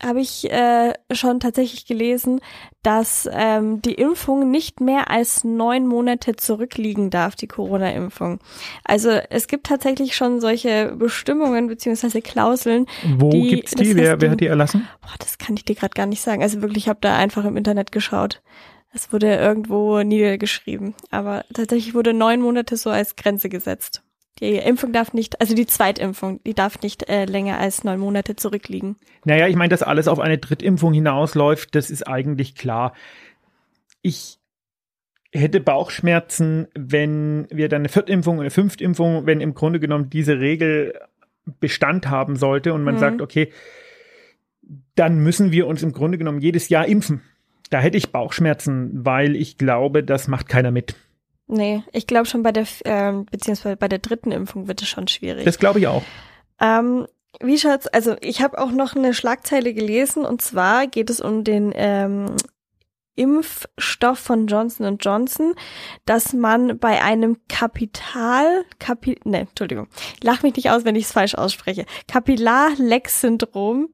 habe 0.01 0.21
ich 0.21 0.49
äh, 0.51 0.93
schon 1.11 1.39
tatsächlich 1.39 1.85
gelesen, 1.85 2.41
dass 2.83 3.29
ähm, 3.31 3.81
die 3.81 3.93
Impfung 3.93 4.49
nicht 4.49 4.81
mehr 4.81 5.09
als 5.09 5.43
neun 5.43 5.87
Monate 5.87 6.35
zurückliegen 6.35 7.09
darf, 7.09 7.35
die 7.35 7.47
Corona-Impfung. 7.47 8.39
Also 8.83 9.09
es 9.09 9.47
gibt 9.47 9.67
tatsächlich 9.67 10.15
schon 10.15 10.41
solche 10.41 10.95
Bestimmungen 10.97 11.67
beziehungsweise 11.67 12.21
Klauseln. 12.21 12.87
Wo 13.17 13.29
die, 13.29 13.49
gibt's 13.49 13.75
die? 13.75 13.95
Wer, 13.95 14.19
wer 14.19 14.31
hat 14.31 14.39
die 14.39 14.47
erlassen? 14.47 14.87
Boah, 15.01 15.13
das 15.19 15.37
kann 15.37 15.55
ich 15.55 15.65
dir 15.65 15.75
gerade 15.75 15.93
gar 15.93 16.07
nicht 16.07 16.21
sagen. 16.21 16.41
Also 16.41 16.61
wirklich, 16.61 16.85
ich 16.85 16.89
habe 16.89 16.99
da 17.01 17.15
einfach 17.17 17.45
im 17.45 17.57
Internet 17.57 17.91
geschaut. 17.91 18.41
Es 18.93 19.13
wurde 19.13 19.35
irgendwo 19.35 20.01
niedergeschrieben. 20.01 20.95
Aber 21.11 21.45
tatsächlich 21.53 21.93
wurde 21.93 22.13
neun 22.13 22.41
Monate 22.41 22.75
so 22.75 22.89
als 22.89 23.15
Grenze 23.15 23.49
gesetzt. 23.49 24.03
Die 24.39 24.55
Impfung 24.55 24.91
darf 24.91 25.13
nicht, 25.13 25.39
also 25.39 25.53
die 25.53 25.67
Zweitimpfung, 25.67 26.41
die 26.43 26.53
darf 26.53 26.81
nicht 26.81 27.07
äh, 27.09 27.25
länger 27.25 27.59
als 27.59 27.83
neun 27.83 27.99
Monate 27.99 28.35
zurückliegen. 28.35 28.95
Naja, 29.25 29.47
ich 29.47 29.55
meine, 29.55 29.69
dass 29.69 29.83
alles 29.83 30.07
auf 30.07 30.19
eine 30.19 30.37
Drittimpfung 30.37 30.93
hinausläuft, 30.93 31.75
das 31.75 31.89
ist 31.89 32.07
eigentlich 32.07 32.55
klar. 32.55 32.93
Ich 34.01 34.39
hätte 35.31 35.59
Bauchschmerzen, 35.59 36.67
wenn 36.73 37.47
wir 37.51 37.69
dann 37.69 37.81
eine 37.81 37.89
Viertimpfung 37.89 38.35
oder 38.35 38.43
eine 38.43 38.51
Fünftimpfung, 38.51 39.25
wenn 39.25 39.41
im 39.41 39.53
Grunde 39.53 39.79
genommen 39.79 40.09
diese 40.09 40.39
Regel 40.39 40.99
Bestand 41.59 42.09
haben 42.09 42.35
sollte 42.35 42.73
und 42.73 42.83
man 42.83 42.95
mhm. 42.95 42.99
sagt, 42.99 43.21
okay, 43.21 43.51
dann 44.95 45.19
müssen 45.19 45.51
wir 45.51 45.67
uns 45.67 45.83
im 45.83 45.91
Grunde 45.91 46.17
genommen 46.17 46.39
jedes 46.39 46.69
Jahr 46.69 46.87
impfen. 46.87 47.21
Da 47.69 47.79
hätte 47.79 47.97
ich 47.97 48.11
Bauchschmerzen, 48.11 49.05
weil 49.05 49.35
ich 49.35 49.57
glaube, 49.57 50.03
das 50.03 50.27
macht 50.27 50.49
keiner 50.49 50.71
mit. 50.71 50.95
Nee, 51.47 51.83
ich 51.91 52.07
glaube 52.07 52.25
schon 52.25 52.43
bei 52.43 52.51
der, 52.51 52.65
ähm, 52.85 53.25
beziehungsweise 53.25 53.75
bei 53.75 53.87
der 53.87 53.99
dritten 53.99 54.31
Impfung 54.31 54.67
wird 54.67 54.81
es 54.81 54.87
schon 54.87 55.07
schwierig. 55.07 55.45
Das 55.45 55.59
glaube 55.59 55.79
ich 55.79 55.87
auch. 55.87 56.03
Ähm, 56.59 57.07
wie 57.41 57.57
schaut's, 57.57 57.87
also 57.87 58.15
ich 58.21 58.41
habe 58.41 58.59
auch 58.59 58.71
noch 58.71 58.95
eine 58.95 59.13
Schlagzeile 59.13 59.73
gelesen 59.73 60.25
und 60.25 60.41
zwar 60.41 60.87
geht 60.87 61.09
es 61.09 61.21
um 61.21 61.43
den 61.43 61.71
ähm, 61.75 62.35
Impfstoff 63.15 64.19
von 64.19 64.47
Johnson 64.47 64.97
Johnson, 64.99 65.53
dass 66.05 66.33
man 66.33 66.79
bei 66.79 67.03
einem 67.03 67.37
Kapital, 67.47 68.63
Kapi, 68.79 69.19
ne, 69.25 69.41
Entschuldigung, 69.41 69.87
lach 70.23 70.43
mich 70.43 70.55
nicht 70.55 70.69
aus, 70.69 70.85
wenn 70.85 70.95
ich 70.95 71.05
es 71.05 71.11
falsch 71.11 71.35
ausspreche, 71.35 71.85
Kapillarleck-Syndrom, 72.07 73.89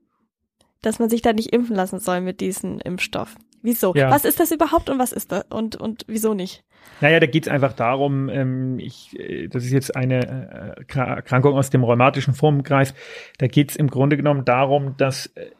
dass 0.81 0.99
man 0.99 1.09
sich 1.09 1.21
da 1.21 1.33
nicht 1.33 1.53
impfen 1.53 1.75
lassen 1.75 1.99
soll 1.99 2.21
mit 2.21 2.41
diesem 2.41 2.79
Impfstoff. 2.79 3.35
Wieso? 3.67 3.93
Ja. 3.95 4.09
Was 4.09 4.23
ist 4.23 4.39
das 4.39 4.51
überhaupt 4.51 4.89
und 4.89 4.97
was 4.97 5.11
ist 5.11 5.33
das 5.33 5.43
und, 5.49 5.75
und 5.75 6.05
wieso 6.07 6.33
nicht? 6.33 6.63
Naja, 7.01 7.19
da 7.19 7.25
geht 7.25 7.47
es 7.47 7.51
einfach 7.51 7.73
darum, 7.73 8.29
ähm, 8.29 8.79
ich, 8.79 9.19
äh, 9.19 9.49
das 9.49 9.65
ist 9.65 9.73
jetzt 9.73 9.93
eine 9.93 10.75
äh, 10.87 10.97
Erkrankung 10.97 11.53
aus 11.53 11.69
dem 11.69 11.83
rheumatischen 11.83 12.33
Formenkreis, 12.33 12.93
da 13.39 13.47
geht 13.47 13.71
es 13.71 13.75
im 13.75 13.89
Grunde 13.89 14.15
genommen 14.15 14.45
darum, 14.45 14.95
dass 14.95 15.25
äh, 15.35 15.51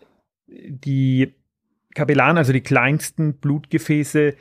die 0.48 1.36
Kapillaren, 1.96 2.38
also 2.38 2.54
die 2.54 2.62
kleinsten 2.62 3.34
Blutgefäße, 3.34 4.36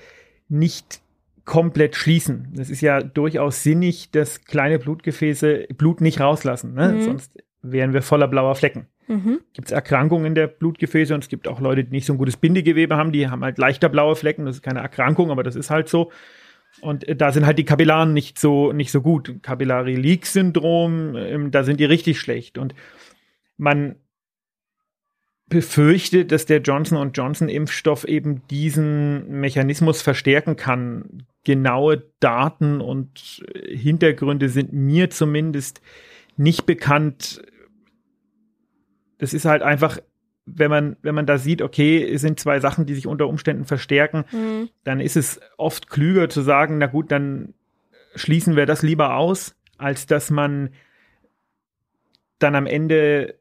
nicht 0.49 1.01
komplett 1.45 1.97
schließen. 1.97 2.53
Das 2.55 2.71
ist 2.71 2.83
ja 2.83 3.01
durchaus 3.01 3.65
sinnig, 3.65 4.13
dass 4.13 4.45
kleine 4.45 4.79
Blutgefäße 4.79 5.67
Blut 5.77 6.01
nicht 6.01 6.21
rauslassen, 6.21 6.75
ne? 6.75 6.93
Mhm. 6.93 7.03
sonst 7.03 7.33
wären 7.63 7.93
wir 7.93 8.03
voller 8.03 8.29
blauer 8.29 8.55
Flecken. 8.55 8.87
Mhm. 9.09 9.41
Gibt 9.53 9.69
es 9.69 9.73
Erkrankungen 9.73 10.35
der 10.35 10.49
Blutgefäße 10.49 11.15
und 11.15 11.25
es 11.25 11.29
gibt 11.29 11.47
auch 11.49 11.61
Leute, 11.61 11.85
die 11.85 11.91
nicht 11.93 12.07
so 12.07 12.13
ein 12.13 12.19
gutes 12.19 12.37
Bindegewebe 12.37 12.97
haben, 12.97 13.13
die 13.13 13.29
haben 13.29 13.45
halt 13.45 13.59
leichter 13.59 13.89
blaue 13.89 14.17
Flecken. 14.17 14.47
Das 14.47 14.57
ist 14.57 14.63
keine 14.63 14.81
Erkrankung, 14.81 15.31
aber 15.31 15.43
das 15.43 15.57
ist 15.57 15.71
halt 15.71 15.89
so. 15.89 16.11
Und 16.81 17.09
äh, 17.09 17.17
da 17.17 17.33
sind 17.33 17.47
halt 17.47 17.59
die 17.59 17.65
Kapillaren 17.65 18.13
nicht 18.13 18.39
so, 18.39 18.73
nicht 18.73 18.91
so 18.91 19.01
gut. 19.01 19.43
Kapillary 19.43 19.95
Leak 19.95 20.27
Syndrom, 20.27 21.17
ähm, 21.17 21.51
da 21.51 21.65
sind 21.65 21.81
die 21.81 21.85
richtig 21.85 22.21
schlecht. 22.21 22.59
Und 22.59 22.75
man 23.57 23.97
befürchtet, 25.49 26.33
dass 26.33 26.47
der 26.47 26.61
Johnson 26.61 27.13
Johnson 27.13 27.49
Impfstoff 27.49 28.05
eben 28.05 28.43
diesen 28.49 29.41
Mechanismus 29.41 30.03
verstärken 30.03 30.57
kann. 30.57 31.25
Genaue 31.45 32.03
Daten 32.19 32.81
und 32.81 33.45
äh, 33.55 33.77
Hintergründe 33.77 34.49
sind 34.49 34.73
mir 34.73 35.11
zumindest 35.11 35.81
nicht 36.37 36.67
bekannt. 36.67 37.43
Das 39.19 39.35
ist 39.35 39.45
halt 39.45 39.63
einfach 39.63 39.99
wenn 40.47 40.71
man, 40.71 40.97
wenn 41.03 41.15
man 41.15 41.27
da 41.27 41.39
sieht, 41.39 41.61
okay, 41.61 42.03
es 42.03 42.21
sind 42.21 42.39
zwei 42.39 42.61
Sachen, 42.61 42.87
die 42.87 42.95
sich 42.95 43.09
unter 43.09 43.27
Umständen 43.27 43.65
verstärken, 43.65 44.25
mhm. 44.31 44.71
dann 44.85 45.01
ist 45.01 45.17
es 45.17 45.41
oft 45.57 45.91
klüger 45.91 46.29
zu 46.29 46.41
sagen, 46.41 46.79
na 46.79 46.87
gut, 46.87 47.11
dann 47.11 47.53
schließen 48.15 48.55
wir 48.55 48.65
das 48.65 48.83
lieber 48.83 49.17
aus, 49.17 49.57
als 49.77 50.07
dass 50.07 50.31
man 50.31 50.71
dann 52.39 52.55
am 52.55 52.67
Ende 52.67 53.35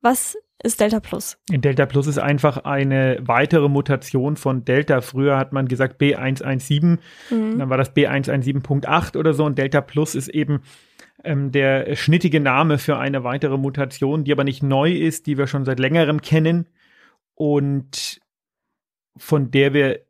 Was 0.03 0.37
ist 0.62 0.81
Delta 0.81 1.01
Plus. 1.01 1.38
Delta 1.49 1.87
Plus 1.87 2.07
ist 2.07 2.18
einfach 2.18 2.59
eine 2.59 3.18
weitere 3.21 3.68
Mutation 3.68 4.37
von 4.37 4.64
Delta. 4.64 5.01
Früher 5.01 5.37
hat 5.37 5.53
man 5.53 5.68
gesagt 5.68 6.01
B117, 6.01 6.99
mhm. 7.31 7.59
dann 7.59 7.71
war 7.71 7.79
das 7.79 7.94
B117.8 7.94 9.16
oder 9.16 9.35
so 9.35 9.44
und 9.44 9.59
Delta 9.59 9.81
Plus 9.81 10.14
ist 10.14 10.29
eben 10.29 10.62
ähm, 11.25 11.53
der 11.53 11.94
schnittige 11.94 12.40
Name 12.40 12.79
für 12.79 12.99
eine 12.99 13.25
weitere 13.25 13.57
Mutation, 13.57 14.25
die 14.25 14.33
aber 14.33 14.44
nicht 14.44 14.62
neu 14.62 14.92
ist, 14.92 15.27
die 15.27 15.38
wir 15.38 15.47
schon 15.47 15.64
seit 15.64 15.79
längerem 15.79 16.21
kennen 16.21 16.66
und 17.35 18.21
von 19.16 19.51
der 19.51 19.75
wir 19.75 20.01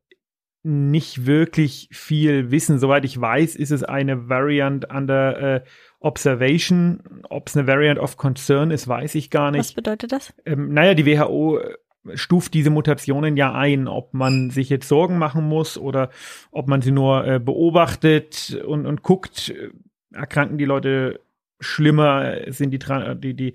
nicht 0.62 1.26
wirklich 1.26 1.88
viel 1.92 2.50
wissen. 2.50 2.78
Soweit 2.78 3.04
ich 3.04 3.18
weiß, 3.18 3.56
ist 3.56 3.70
es 3.70 3.84
eine 3.84 4.28
Variant 4.28 4.92
under 4.92 5.56
äh, 5.56 5.64
Observation. 6.00 7.00
Ob 7.28 7.48
es 7.48 7.56
eine 7.56 7.66
Variant 7.66 7.98
of 7.98 8.16
Concern 8.16 8.70
ist, 8.70 8.88
weiß 8.88 9.14
ich 9.14 9.30
gar 9.30 9.50
nicht. 9.50 9.61
Was 9.61 9.72
bedeutet 9.74 10.12
das? 10.12 10.32
Ähm, 10.44 10.72
naja, 10.72 10.94
die 10.94 11.06
WHO 11.06 11.58
äh, 11.58 11.76
stuft 12.16 12.54
diese 12.54 12.70
Mutationen 12.70 13.37
ja 13.37 13.52
ein, 13.52 13.88
ob 13.88 14.14
man 14.14 14.50
sich 14.50 14.68
jetzt 14.68 14.88
Sorgen 14.88 15.18
machen 15.18 15.44
muss 15.44 15.76
oder 15.76 16.11
ob 16.50 16.68
man 16.68 16.82
sie 16.82 16.92
nur 16.92 17.26
äh, 17.26 17.40
beobachtet 17.40 18.61
und, 18.66 18.87
und 18.87 19.02
guckt, 19.02 19.50
äh, 19.50 19.70
erkranken 20.12 20.58
die 20.58 20.64
Leute 20.64 21.20
schlimmer, 21.61 22.37
sind 22.48 22.70
die, 22.70 22.78
die, 22.78 23.34
die, 23.34 23.54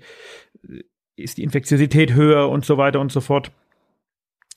ist 1.16 1.38
die 1.38 1.42
Infektiosität 1.42 2.12
höher 2.12 2.50
und 2.50 2.64
so 2.64 2.76
weiter 2.76 3.00
und 3.00 3.10
so 3.10 3.20
fort. 3.20 3.50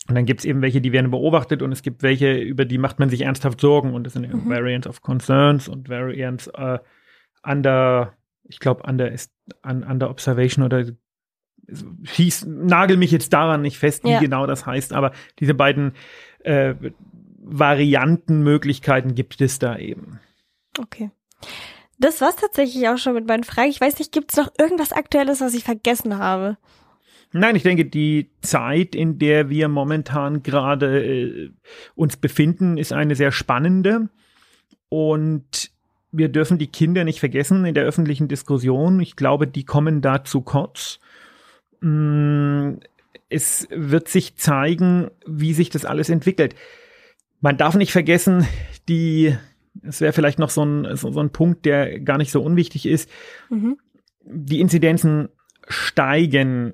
Und 0.10 0.16
dann 0.16 0.26
gibt 0.26 0.42
es 0.42 0.46
eben 0.46 0.62
welche, 0.62 0.80
die 0.80 0.94
werden 0.94 1.12
beobachtet 1.12 1.62
und 1.62 1.72
es 1.72 1.82
gibt 1.82 2.02
welche, 2.02 2.38
über 2.38 2.66
die 2.66 2.78
macht 2.78 3.00
man 3.00 3.10
sich 3.10 3.22
ernsthaft 3.22 3.60
Sorgen 3.60 3.94
und 3.94 4.06
das 4.06 4.14
sind 4.14 4.34
mhm. 4.34 4.50
Variants 4.50 4.88
of 4.88 5.02
Concerns 5.02 5.68
und 5.68 5.90
Variants 5.90 6.48
äh, 6.48 6.80
under, 7.44 8.14
ich 8.44 8.60
glaube, 8.60 8.84
under 8.88 9.12
ist 9.12 9.32
un, 9.66 9.84
under 9.84 10.10
Observation 10.10 10.64
oder 10.64 10.86
hieß, 12.06 12.46
nagel 12.48 12.98
mich 12.98 13.12
jetzt 13.12 13.34
daran 13.34 13.62
nicht 13.62 13.78
fest, 13.78 14.04
wie 14.04 14.12
ja. 14.12 14.20
genau 14.20 14.48
das 14.48 14.66
heißt, 14.66 14.94
aber 14.94 15.12
diese 15.40 15.54
beiden 15.54 15.94
äh, 16.40 16.76
Variantenmöglichkeiten 17.40 19.16
gibt 19.16 19.42
es 19.42 19.60
da 19.60 19.78
eben. 19.78 20.20
Okay. 20.80 21.12
Das 22.00 22.22
war's 22.22 22.36
tatsächlich 22.36 22.88
auch 22.88 22.98
schon 22.98 23.16
mit 23.16 23.28
meinen 23.28 23.44
Fragen. 23.44 23.70
Ich 23.70 23.82
weiß 23.82 23.98
nicht, 24.00 24.12
gibt 24.12 24.32
es 24.32 24.38
noch 24.38 24.52
irgendwas 24.60 24.92
Aktuelles, 24.92 25.42
was 25.42 25.56
ich 25.56 25.64
vergessen 25.64 26.18
habe? 26.18 26.58
Nein, 27.32 27.56
ich 27.56 27.64
denke, 27.64 27.86
die 27.86 28.32
Zeit, 28.42 28.96
in 28.96 29.20
der 29.20 29.50
wir 29.50 29.68
momentan 29.68 30.44
gerade 30.44 31.04
äh, 31.04 31.52
uns 31.96 32.18
befinden, 32.18 32.78
ist 32.78 32.94
eine 32.94 33.16
sehr 33.16 33.32
spannende. 33.32 34.10
Und 34.90 35.72
wir 36.12 36.30
dürfen 36.30 36.58
die 36.58 36.68
Kinder 36.68 37.04
nicht 37.04 37.20
vergessen 37.20 37.66
in 37.66 37.74
der 37.74 37.84
öffentlichen 37.84 38.28
Diskussion. 38.28 39.00
Ich 39.00 39.16
glaube, 39.16 39.48
die 39.48 39.66
kommen 39.66 40.02
da 40.02 40.24
zu 40.24 40.42
kurz. 40.42 41.00
Mm, 41.82 42.76
es 43.30 43.68
wird 43.72 44.08
sich 44.08 44.38
zeigen, 44.38 45.12
wie 45.26 45.54
sich 45.54 45.70
das 45.70 45.86
alles 45.86 46.10
entwickelt. 46.10 46.56
Man 47.42 47.58
darf 47.58 47.76
nicht 47.76 47.92
vergessen, 47.92 48.48
die, 48.88 49.36
es 49.84 50.02
wäre 50.02 50.14
vielleicht 50.14 50.40
noch 50.40 50.50
so 50.50 50.64
ein, 50.64 50.96
so, 50.96 51.12
so, 51.12 51.20
ein 51.20 51.32
Punkt, 51.32 51.66
der 51.66 52.00
gar 52.00 52.18
nicht 52.18 52.32
so 52.32 52.42
unwichtig 52.42 52.86
ist. 52.86 53.10
Mhm. 53.50 53.78
Die 54.24 54.60
Inzidenzen 54.60 55.30
steigen 55.68 56.74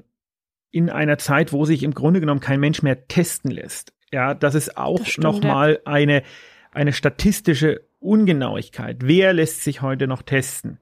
in 0.72 0.90
einer 0.90 1.18
Zeit, 1.18 1.54
wo 1.54 1.66
sich 1.66 1.84
im 1.84 1.94
Grunde 1.94 2.20
genommen 2.20 2.40
kein 2.40 2.60
Mensch 2.60 2.82
mehr 2.82 3.08
testen 3.08 3.52
lässt. 3.52 3.94
Ja, 4.12 4.34
das 4.34 4.56
ist 4.56 4.78
auch 4.78 5.02
nochmal 5.18 5.80
eine, 5.86 6.24
eine 6.72 6.94
statistische 6.94 7.82
Ungenauigkeit. 8.04 8.98
Wer 9.02 9.34
lässt 9.34 9.64
sich 9.64 9.82
heute 9.82 10.08
noch 10.08 10.22
testen? 10.22 10.80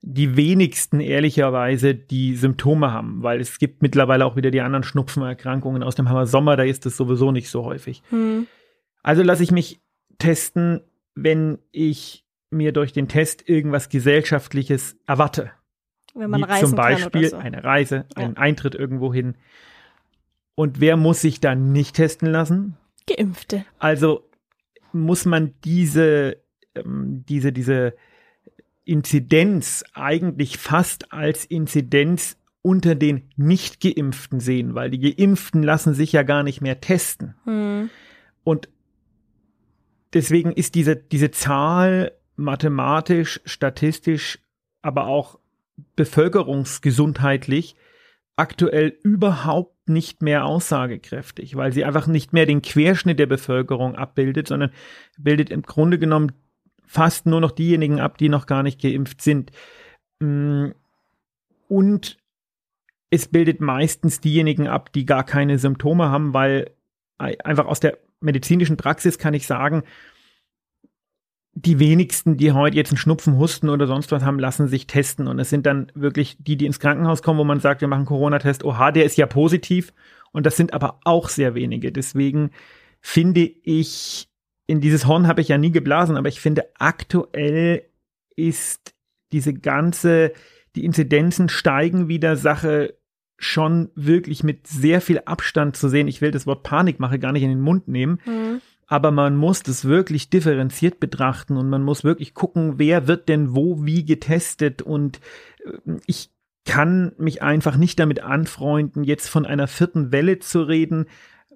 Die 0.00 0.36
wenigsten 0.36 1.00
ehrlicherweise, 1.00 1.94
die 1.94 2.34
Symptome 2.34 2.92
haben, 2.92 3.22
weil 3.22 3.40
es 3.40 3.58
gibt 3.58 3.82
mittlerweile 3.82 4.26
auch 4.26 4.34
wieder 4.34 4.50
die 4.50 4.60
anderen 4.60 4.82
Schnupfenerkrankungen 4.82 5.82
aus 5.82 5.94
dem 5.94 6.08
Hammer 6.08 6.26
Sommer, 6.26 6.56
da 6.56 6.64
ist 6.64 6.86
es 6.86 6.96
sowieso 6.96 7.30
nicht 7.30 7.48
so 7.50 7.64
häufig. 7.64 8.02
Hm. 8.10 8.46
Also 9.02 9.22
lasse 9.22 9.42
ich 9.44 9.52
mich 9.52 9.80
testen, 10.18 10.80
wenn 11.14 11.58
ich 11.70 12.24
mir 12.50 12.72
durch 12.72 12.92
den 12.92 13.08
Test 13.08 13.48
irgendwas 13.48 13.88
Gesellschaftliches 13.88 14.96
erwarte. 15.06 15.52
Wenn 16.14 16.30
man 16.30 16.40
Wie 16.40 16.44
reisen 16.44 16.68
zum 16.68 16.76
Beispiel 16.76 17.28
so. 17.28 17.36
eine 17.36 17.64
Reise, 17.64 18.04
ja. 18.16 18.24
einen 18.24 18.36
Eintritt 18.36 18.74
irgendwo 18.74 19.12
hin. 19.12 19.36
Und 20.54 20.80
wer 20.80 20.96
muss 20.96 21.22
sich 21.22 21.40
dann 21.40 21.72
nicht 21.72 21.96
testen 21.96 22.28
lassen? 22.28 22.76
Geimpfte. 23.06 23.64
Also 23.78 24.28
muss 24.92 25.24
man 25.24 25.54
diese 25.64 26.41
ähm, 26.74 27.24
diese, 27.28 27.52
diese 27.52 27.94
Inzidenz 28.84 29.84
eigentlich 29.94 30.58
fast 30.58 31.12
als 31.12 31.44
Inzidenz 31.44 32.36
unter 32.62 32.94
den 32.94 33.28
Nicht-Geimpften 33.36 34.40
sehen, 34.40 34.74
weil 34.74 34.90
die 34.90 35.14
Geimpften 35.14 35.62
lassen 35.62 35.94
sich 35.94 36.12
ja 36.12 36.22
gar 36.22 36.42
nicht 36.42 36.60
mehr 36.60 36.80
testen. 36.80 37.34
Hm. 37.44 37.90
Und 38.44 38.68
deswegen 40.12 40.52
ist 40.52 40.74
diese, 40.74 40.96
diese 40.96 41.30
Zahl 41.30 42.12
mathematisch, 42.36 43.40
statistisch, 43.44 44.38
aber 44.80 45.06
auch 45.06 45.38
bevölkerungsgesundheitlich 45.96 47.76
aktuell 48.36 48.96
überhaupt 49.02 49.88
nicht 49.88 50.22
mehr 50.22 50.44
aussagekräftig, 50.44 51.56
weil 51.56 51.72
sie 51.72 51.84
einfach 51.84 52.06
nicht 52.06 52.32
mehr 52.32 52.46
den 52.46 52.62
Querschnitt 52.62 53.18
der 53.18 53.26
Bevölkerung 53.26 53.96
abbildet, 53.96 54.48
sondern 54.48 54.70
bildet 55.18 55.50
im 55.50 55.62
Grunde 55.62 55.98
genommen 55.98 56.32
fast 56.86 57.26
nur 57.26 57.40
noch 57.40 57.52
diejenigen 57.52 58.00
ab, 58.00 58.18
die 58.18 58.28
noch 58.28 58.46
gar 58.46 58.62
nicht 58.62 58.80
geimpft 58.80 59.22
sind. 59.22 59.50
Mm, 60.20 60.70
und 61.68 62.18
es 63.10 63.28
bildet 63.28 63.60
meistens 63.60 64.20
diejenigen 64.20 64.68
ab, 64.68 64.92
die 64.92 65.06
gar 65.06 65.24
keine 65.24 65.58
Symptome 65.58 66.08
haben, 66.08 66.34
weil 66.34 66.70
einfach 67.18 67.66
aus 67.66 67.80
der 67.80 67.98
medizinischen 68.20 68.76
Praxis 68.76 69.18
kann 69.18 69.34
ich 69.34 69.46
sagen, 69.46 69.82
die 71.54 71.78
wenigsten, 71.78 72.38
die 72.38 72.52
heute 72.52 72.76
jetzt 72.76 72.90
einen 72.90 72.98
Schnupfen, 72.98 73.36
Husten 73.38 73.68
oder 73.68 73.86
sonst 73.86 74.10
was 74.10 74.22
haben, 74.22 74.38
lassen 74.38 74.68
sich 74.68 74.86
testen. 74.86 75.28
Und 75.28 75.38
es 75.38 75.50
sind 75.50 75.66
dann 75.66 75.92
wirklich 75.94 76.36
die, 76.38 76.56
die 76.56 76.64
ins 76.64 76.80
Krankenhaus 76.80 77.22
kommen, 77.22 77.38
wo 77.38 77.44
man 77.44 77.60
sagt, 77.60 77.82
wir 77.82 77.88
machen 77.88 78.06
Corona-Test, 78.06 78.64
oha, 78.64 78.90
der 78.90 79.04
ist 79.04 79.18
ja 79.18 79.26
positiv. 79.26 79.92
Und 80.32 80.46
das 80.46 80.56
sind 80.56 80.72
aber 80.72 81.00
auch 81.04 81.28
sehr 81.28 81.54
wenige. 81.54 81.92
Deswegen 81.92 82.50
finde 83.00 83.42
ich, 83.42 84.28
in 84.66 84.80
dieses 84.80 85.06
Horn 85.06 85.26
habe 85.26 85.40
ich 85.40 85.48
ja 85.48 85.58
nie 85.58 85.72
geblasen, 85.72 86.16
aber 86.16 86.28
ich 86.28 86.40
finde, 86.40 86.64
aktuell 86.78 87.84
ist 88.36 88.94
diese 89.32 89.54
ganze, 89.54 90.32
die 90.76 90.84
Inzidenzen 90.84 91.48
steigen 91.48 92.08
wieder 92.08 92.36
Sache 92.36 92.94
schon 93.38 93.90
wirklich 93.94 94.44
mit 94.44 94.66
sehr 94.66 95.00
viel 95.00 95.20
Abstand 95.24 95.76
zu 95.76 95.88
sehen. 95.88 96.06
Ich 96.06 96.20
will 96.20 96.30
das 96.30 96.46
Wort 96.46 96.62
Panikmache 96.62 97.18
gar 97.18 97.32
nicht 97.32 97.42
in 97.42 97.48
den 97.48 97.60
Mund 97.60 97.88
nehmen, 97.88 98.20
mhm. 98.24 98.60
aber 98.86 99.10
man 99.10 99.36
muss 99.36 99.62
das 99.62 99.84
wirklich 99.84 100.30
differenziert 100.30 101.00
betrachten 101.00 101.56
und 101.56 101.68
man 101.68 101.82
muss 101.82 102.04
wirklich 102.04 102.34
gucken, 102.34 102.78
wer 102.78 103.08
wird 103.08 103.28
denn 103.28 103.56
wo 103.56 103.84
wie 103.84 104.04
getestet 104.04 104.80
und 104.80 105.20
äh, 105.64 105.96
ich 106.06 106.30
kann 106.64 107.12
mich 107.18 107.42
einfach 107.42 107.76
nicht 107.76 107.98
damit 107.98 108.20
anfreunden, 108.20 109.02
jetzt 109.02 109.28
von 109.28 109.44
einer 109.44 109.66
vierten 109.66 110.12
Welle 110.12 110.38
zu 110.38 110.62
reden, 110.62 111.06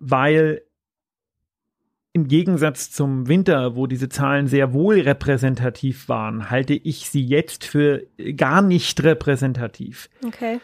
weil 0.00 0.62
im 2.16 2.28
Gegensatz 2.28 2.90
zum 2.90 3.28
Winter, 3.28 3.76
wo 3.76 3.86
diese 3.86 4.08
Zahlen 4.08 4.46
sehr 4.46 4.72
wohl 4.72 5.00
repräsentativ 5.00 6.08
waren, 6.08 6.48
halte 6.48 6.72
ich 6.72 7.10
sie 7.10 7.22
jetzt 7.22 7.66
für 7.66 8.06
gar 8.36 8.62
nicht 8.62 9.04
repräsentativ. 9.04 10.08
Okay. 10.24 10.58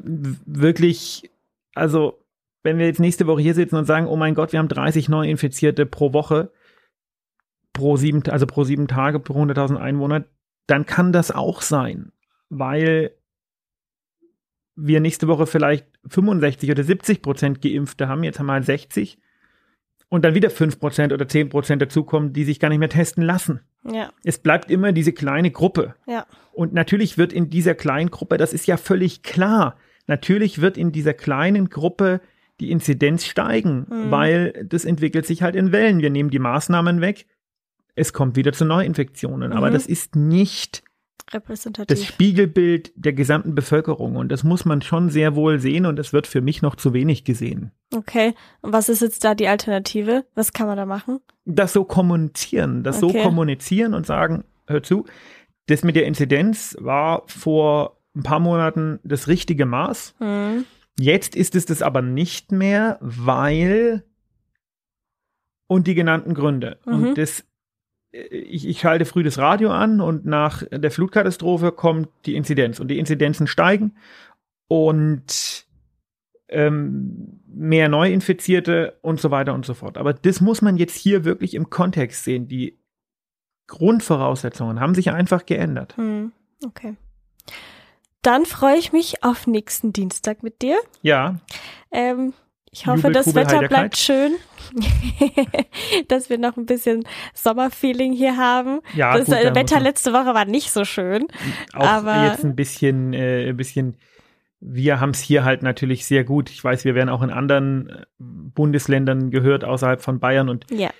Wirklich, 0.00 1.28
also 1.74 2.22
wenn 2.62 2.78
wir 2.78 2.86
jetzt 2.86 3.00
nächste 3.00 3.26
Woche 3.26 3.42
hier 3.42 3.54
sitzen 3.54 3.74
und 3.74 3.84
sagen, 3.84 4.06
oh 4.06 4.14
mein 4.14 4.36
Gott, 4.36 4.52
wir 4.52 4.60
haben 4.60 4.68
30 4.68 5.08
Neuinfizierte 5.08 5.86
pro 5.86 6.12
Woche, 6.12 6.52
pro 7.72 7.96
sieben, 7.96 8.22
also 8.28 8.46
pro 8.46 8.62
sieben 8.62 8.86
Tage, 8.86 9.18
pro 9.18 9.42
100.000 9.42 9.74
Einwohner, 9.76 10.24
dann 10.68 10.86
kann 10.86 11.10
das 11.10 11.32
auch 11.32 11.62
sein, 11.62 12.12
weil 12.48 13.10
wir 14.76 15.00
nächste 15.00 15.26
Woche 15.26 15.48
vielleicht 15.48 15.88
65 16.06 16.70
oder 16.70 16.84
70 16.84 17.22
Prozent 17.22 17.60
Geimpfte 17.60 18.06
haben, 18.06 18.22
jetzt 18.22 18.38
haben 18.38 18.46
wir 18.46 18.52
halt 18.52 18.66
60 18.66 19.18
und 20.10 20.24
dann 20.24 20.34
wieder 20.34 20.50
5% 20.50 21.14
oder 21.14 21.24
10% 21.24 21.76
dazukommen, 21.76 22.34
die 22.34 22.44
sich 22.44 22.60
gar 22.60 22.68
nicht 22.68 22.80
mehr 22.80 22.90
testen 22.90 23.22
lassen. 23.22 23.60
Ja. 23.90 24.12
Es 24.24 24.38
bleibt 24.38 24.70
immer 24.70 24.92
diese 24.92 25.12
kleine 25.12 25.50
Gruppe. 25.50 25.94
Ja. 26.06 26.26
Und 26.52 26.74
natürlich 26.74 27.16
wird 27.16 27.32
in 27.32 27.48
dieser 27.48 27.74
kleinen 27.74 28.10
Gruppe, 28.10 28.36
das 28.36 28.52
ist 28.52 28.66
ja 28.66 28.76
völlig 28.76 29.22
klar, 29.22 29.76
natürlich 30.06 30.60
wird 30.60 30.76
in 30.76 30.92
dieser 30.92 31.14
kleinen 31.14 31.70
Gruppe 31.70 32.20
die 32.58 32.70
Inzidenz 32.70 33.24
steigen, 33.24 33.86
mhm. 33.88 34.10
weil 34.10 34.66
das 34.68 34.84
entwickelt 34.84 35.24
sich 35.24 35.42
halt 35.42 35.56
in 35.56 35.72
Wellen. 35.72 36.00
Wir 36.00 36.10
nehmen 36.10 36.28
die 36.28 36.40
Maßnahmen 36.40 37.00
weg, 37.00 37.26
es 37.94 38.12
kommt 38.12 38.36
wieder 38.36 38.52
zu 38.52 38.64
Neuinfektionen. 38.64 39.50
Mhm. 39.50 39.56
Aber 39.56 39.70
das 39.70 39.86
ist 39.86 40.16
nicht 40.16 40.82
repräsentativ. 41.32 41.86
Das 41.86 42.04
Spiegelbild 42.04 42.92
der 42.94 43.12
gesamten 43.12 43.54
Bevölkerung. 43.54 44.16
Und 44.16 44.30
das 44.30 44.44
muss 44.44 44.64
man 44.64 44.82
schon 44.82 45.10
sehr 45.10 45.34
wohl 45.34 45.58
sehen 45.58 45.86
und 45.86 45.96
das 45.96 46.12
wird 46.12 46.26
für 46.26 46.40
mich 46.40 46.62
noch 46.62 46.76
zu 46.76 46.92
wenig 46.92 47.24
gesehen. 47.24 47.72
Okay. 47.94 48.34
Und 48.60 48.72
was 48.72 48.88
ist 48.88 49.02
jetzt 49.02 49.24
da 49.24 49.34
die 49.34 49.48
Alternative? 49.48 50.24
Was 50.34 50.52
kann 50.52 50.66
man 50.66 50.76
da 50.76 50.86
machen? 50.86 51.20
Das 51.44 51.72
so 51.72 51.84
kommunizieren, 51.84 52.82
das 52.82 53.02
okay. 53.02 53.18
so 53.18 53.22
kommunizieren 53.24 53.94
und 53.94 54.06
sagen, 54.06 54.44
hör 54.66 54.82
zu, 54.82 55.04
das 55.66 55.82
mit 55.84 55.96
der 55.96 56.06
Inzidenz 56.06 56.76
war 56.80 57.22
vor 57.26 57.98
ein 58.14 58.22
paar 58.22 58.40
Monaten 58.40 58.98
das 59.04 59.28
richtige 59.28 59.66
Maß. 59.66 60.14
Mhm. 60.18 60.64
Jetzt 60.98 61.36
ist 61.36 61.54
es 61.54 61.64
das 61.64 61.82
aber 61.82 62.02
nicht 62.02 62.52
mehr, 62.52 62.98
weil 63.00 64.04
und 65.66 65.86
die 65.86 65.94
genannten 65.94 66.34
Gründe. 66.34 66.78
Mhm. 66.84 66.92
Und 66.92 67.18
das 67.18 67.44
ich, 68.12 68.66
ich 68.66 68.80
schalte 68.80 69.04
früh 69.04 69.22
das 69.22 69.38
Radio 69.38 69.70
an 69.70 70.00
und 70.00 70.26
nach 70.26 70.64
der 70.70 70.90
Flutkatastrophe 70.90 71.72
kommt 71.72 72.08
die 72.26 72.36
Inzidenz 72.36 72.80
und 72.80 72.88
die 72.88 72.98
Inzidenzen 72.98 73.46
steigen 73.46 73.96
und 74.68 75.66
ähm, 76.48 77.40
mehr 77.46 77.88
Neuinfizierte 77.88 78.98
und 79.02 79.20
so 79.20 79.30
weiter 79.30 79.54
und 79.54 79.64
so 79.64 79.74
fort. 79.74 79.96
Aber 79.96 80.12
das 80.12 80.40
muss 80.40 80.62
man 80.62 80.76
jetzt 80.76 80.96
hier 80.96 81.24
wirklich 81.24 81.54
im 81.54 81.70
Kontext 81.70 82.24
sehen. 82.24 82.48
Die 82.48 82.78
Grundvoraussetzungen 83.68 84.80
haben 84.80 84.94
sich 84.94 85.10
einfach 85.10 85.46
geändert. 85.46 85.96
Hm, 85.96 86.32
okay. 86.66 86.96
Dann 88.22 88.44
freue 88.44 88.76
ich 88.76 88.92
mich 88.92 89.22
auf 89.22 89.46
nächsten 89.46 89.92
Dienstag 89.92 90.42
mit 90.42 90.60
dir. 90.60 90.78
Ja. 91.02 91.36
Ähm, 91.90 92.34
ich 92.70 92.86
hoffe, 92.86 93.08
Jubel, 93.08 93.12
das 93.12 93.34
Wetter 93.34 93.66
bleibt 93.66 93.96
schön, 93.96 94.32
dass 96.08 96.30
wir 96.30 96.38
noch 96.38 96.56
ein 96.56 96.66
bisschen 96.66 97.04
Sommerfeeling 97.34 98.12
hier 98.12 98.36
haben. 98.36 98.80
Ja, 98.94 99.16
das 99.16 99.26
gut, 99.26 99.36
äh, 99.36 99.54
Wetter 99.54 99.80
letzte 99.80 100.12
Woche 100.12 100.34
war 100.34 100.44
nicht 100.44 100.70
so 100.70 100.84
schön. 100.84 101.26
Auch 101.72 101.86
aber 101.86 102.24
jetzt 102.24 102.44
ein 102.44 102.56
bisschen, 102.56 103.12
äh, 103.12 103.48
ein 103.48 103.56
bisschen. 103.56 103.96
Wir 104.62 105.00
haben 105.00 105.10
es 105.10 105.20
hier 105.20 105.44
halt 105.44 105.62
natürlich 105.62 106.04
sehr 106.04 106.22
gut. 106.22 106.50
Ich 106.50 106.62
weiß, 106.62 106.84
wir 106.84 106.94
werden 106.94 107.08
auch 107.08 107.22
in 107.22 107.30
anderen 107.30 107.88
äh, 107.88 108.04
Bundesländern 108.18 109.30
gehört 109.30 109.64
außerhalb 109.64 110.02
von 110.02 110.20
Bayern 110.20 110.48
und 110.48 110.66
ja. 110.70 110.90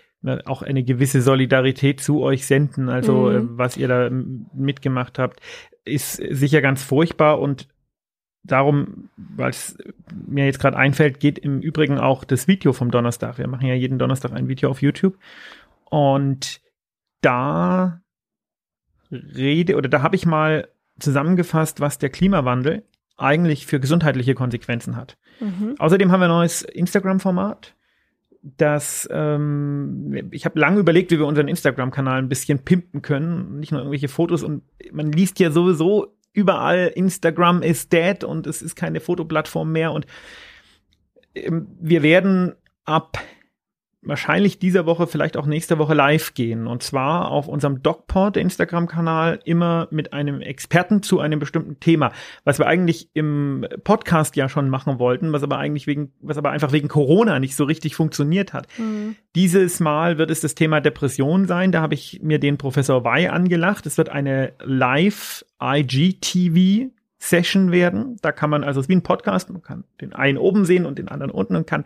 Auch 0.45 0.61
eine 0.61 0.85
gewisse 0.85 1.23
Solidarität 1.23 2.03
zu 2.03 2.21
euch 2.21 2.45
senden. 2.45 2.91
Also 2.91 3.31
mhm. 3.31 3.37
Äh, 3.37 3.59
was 3.59 3.79
ihr 3.79 3.89
da 3.89 4.11
mitgemacht 4.11 5.19
habt, 5.19 5.41
ist 5.85 6.17
sicher 6.17 6.61
ganz 6.61 6.83
furchtbar 6.83 7.41
und 7.41 7.69
darum, 8.43 9.09
weil 9.17 9.51
es 9.51 9.77
mir 10.27 10.47
jetzt 10.47 10.61
gerade 10.61 10.77
einfällt, 10.77 11.21
geht 11.21 11.39
im 11.39 11.61
Übrigen 11.61 11.99
auch 11.99 12.25
das 12.25 12.49
Video 12.49 12.73
vom 12.73 12.91
Donnerstag. 12.91 13.39
Wir 13.39 13.49
machen 13.49 13.67
ja 13.67 13.75
jeden 13.75 13.99
Donnerstag 13.99 14.33
ein 14.33 14.49
Video 14.49 14.71
auf 14.71 14.83
YouTube. 14.83 15.19
Und 15.91 16.61
da 17.21 18.01
rede 19.11 19.77
oder 19.77 19.89
da 19.89 20.03
habe 20.03 20.17
ich 20.17 20.25
mal 20.27 20.69
zusammengefasst, 20.99 21.81
was 21.81 21.99
der 21.99 22.11
Klimawandel 22.11 22.85
eigentlich 23.17 23.67
für 23.67 23.81
gesundheitliche 23.81 24.35
Konsequenzen 24.35 24.97
hat. 24.97 25.19
Mhm. 25.41 25.75
Außerdem 25.79 26.11
haben 26.11 26.21
wir 26.21 26.27
ein 26.27 26.31
neues 26.31 26.63
Instagram-Format. 26.63 27.75
Das 28.43 29.07
ähm, 29.13 30.31
ich 30.31 30.47
habe 30.47 30.59
lange 30.59 30.81
überlegt, 30.81 31.11
wie 31.11 31.19
wir 31.19 31.27
unseren 31.27 31.49
Instagram-Kanal 31.49 32.19
ein 32.19 32.31
bisschen 32.31 32.61
pimpen 32.61 33.03
können, 33.03 33.59
nicht 33.61 33.73
nur 33.73 33.83
irgendwelche 33.83 34.09
Fotos 34.09 34.43
und 34.43 34.63
man 34.93 35.13
liest 35.13 35.39
ja 35.41 35.51
sowieso 35.51 36.17
überall 36.33 36.93
Instagram 36.95 37.63
ist 37.63 37.93
dead 37.93 38.25
und 38.25 38.47
es 38.47 38.63
ist 38.63 38.77
keine 38.77 39.01
Fotoplattform 39.01 39.73
mehr 39.73 39.93
und 39.93 40.07
ähm, 41.35 41.69
wir 41.81 42.03
werden 42.03 42.55
ab 42.85 43.19
wahrscheinlich 44.03 44.59
dieser 44.59 44.87
Woche, 44.87 45.07
vielleicht 45.07 45.37
auch 45.37 45.47
nächste 45.47 45.79
Woche 45.79 45.95
live 45.95 46.35
gehen. 46.35 46.67
Und 46.67 46.83
zwar 46.83 47.31
auf 47.31 47.49
unserem 47.49 47.83
DocPod 47.83 48.37
Instagram-Kanal 48.37 49.41
immer 49.45 49.89
mit 49.91 50.13
einem 50.13 50.41
Experten 50.41 51.03
zu 51.03 51.21
einem 51.21 51.39
bestimmten 51.39 51.81
Thema, 51.81 52.13
was 52.45 52.59
wir 52.59 52.67
eigentlich 52.67 53.11
im 53.13 53.67
Podcast 53.85 54.37
ja 54.37 54.49
schon 54.49 54.71
machen 54.71 54.99
wollten, 54.99 55.33
was 55.33 55.43
aber 55.43 55.59
eigentlich 55.59 55.87
wegen, 55.87 56.13
was 56.21 56.39
aber 56.39 56.51
einfach 56.51 56.73
wegen 56.73 56.89
Corona 56.89 57.39
nicht 57.39 57.57
so 57.57 57.65
richtig 57.65 57.95
funktioniert 57.95 58.53
hat. 58.53 58.67
Mhm. 58.79 59.17
Dieses 59.35 59.81
Mal 59.81 60.19
wird 60.19 60.31
es 60.31 60.41
das 60.41 60.55
Thema 60.55 60.81
Depression 60.81 61.47
sein. 61.47 61.71
Da 61.71 61.83
habe 61.83 61.95
ich 61.95 62.21
mir 62.23 62.39
den 62.39 62.57
Professor 62.57 63.05
Wei 63.05 63.31
angelacht. 63.31 63.85
Es 63.85 63.99
wird 63.99 64.09
eine 64.09 64.55
Live 64.65 65.45
IGTV 65.63 66.91
Session 67.19 67.71
werden. 67.71 68.17
Da 68.23 68.33
kann 68.33 68.49
man, 68.49 68.65
also 68.65 68.81
es 68.81 68.85
ist 68.87 68.89
wie 68.89 68.97
ein 68.97 69.03
Podcast, 69.03 69.51
man 69.51 69.63
kann 69.63 69.85
den 70.01 70.15
einen 70.15 70.39
oben 70.39 70.65
sehen 70.65 70.87
und 70.87 70.99
den 70.99 71.09
anderen 71.09 71.31
unten 71.31 71.55
und 71.55 71.67
kann 71.67 71.85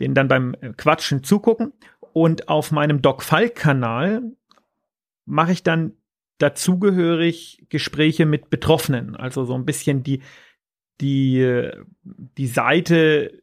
den 0.00 0.14
dann 0.14 0.28
beim 0.28 0.54
äh, 0.60 0.72
Quatschen 0.76 1.22
zugucken. 1.22 1.72
Und 2.12 2.48
auf 2.48 2.72
meinem 2.72 3.02
Doc 3.02 3.22
Falk-Kanal 3.22 4.22
mache 5.26 5.52
ich 5.52 5.62
dann 5.62 5.92
dazugehörig 6.38 7.66
Gespräche 7.68 8.26
mit 8.26 8.50
Betroffenen, 8.50 9.16
also 9.16 9.44
so 9.44 9.54
ein 9.54 9.64
bisschen 9.64 10.02
die, 10.02 10.20
die, 11.00 11.70
die 12.04 12.46
Seite 12.46 13.42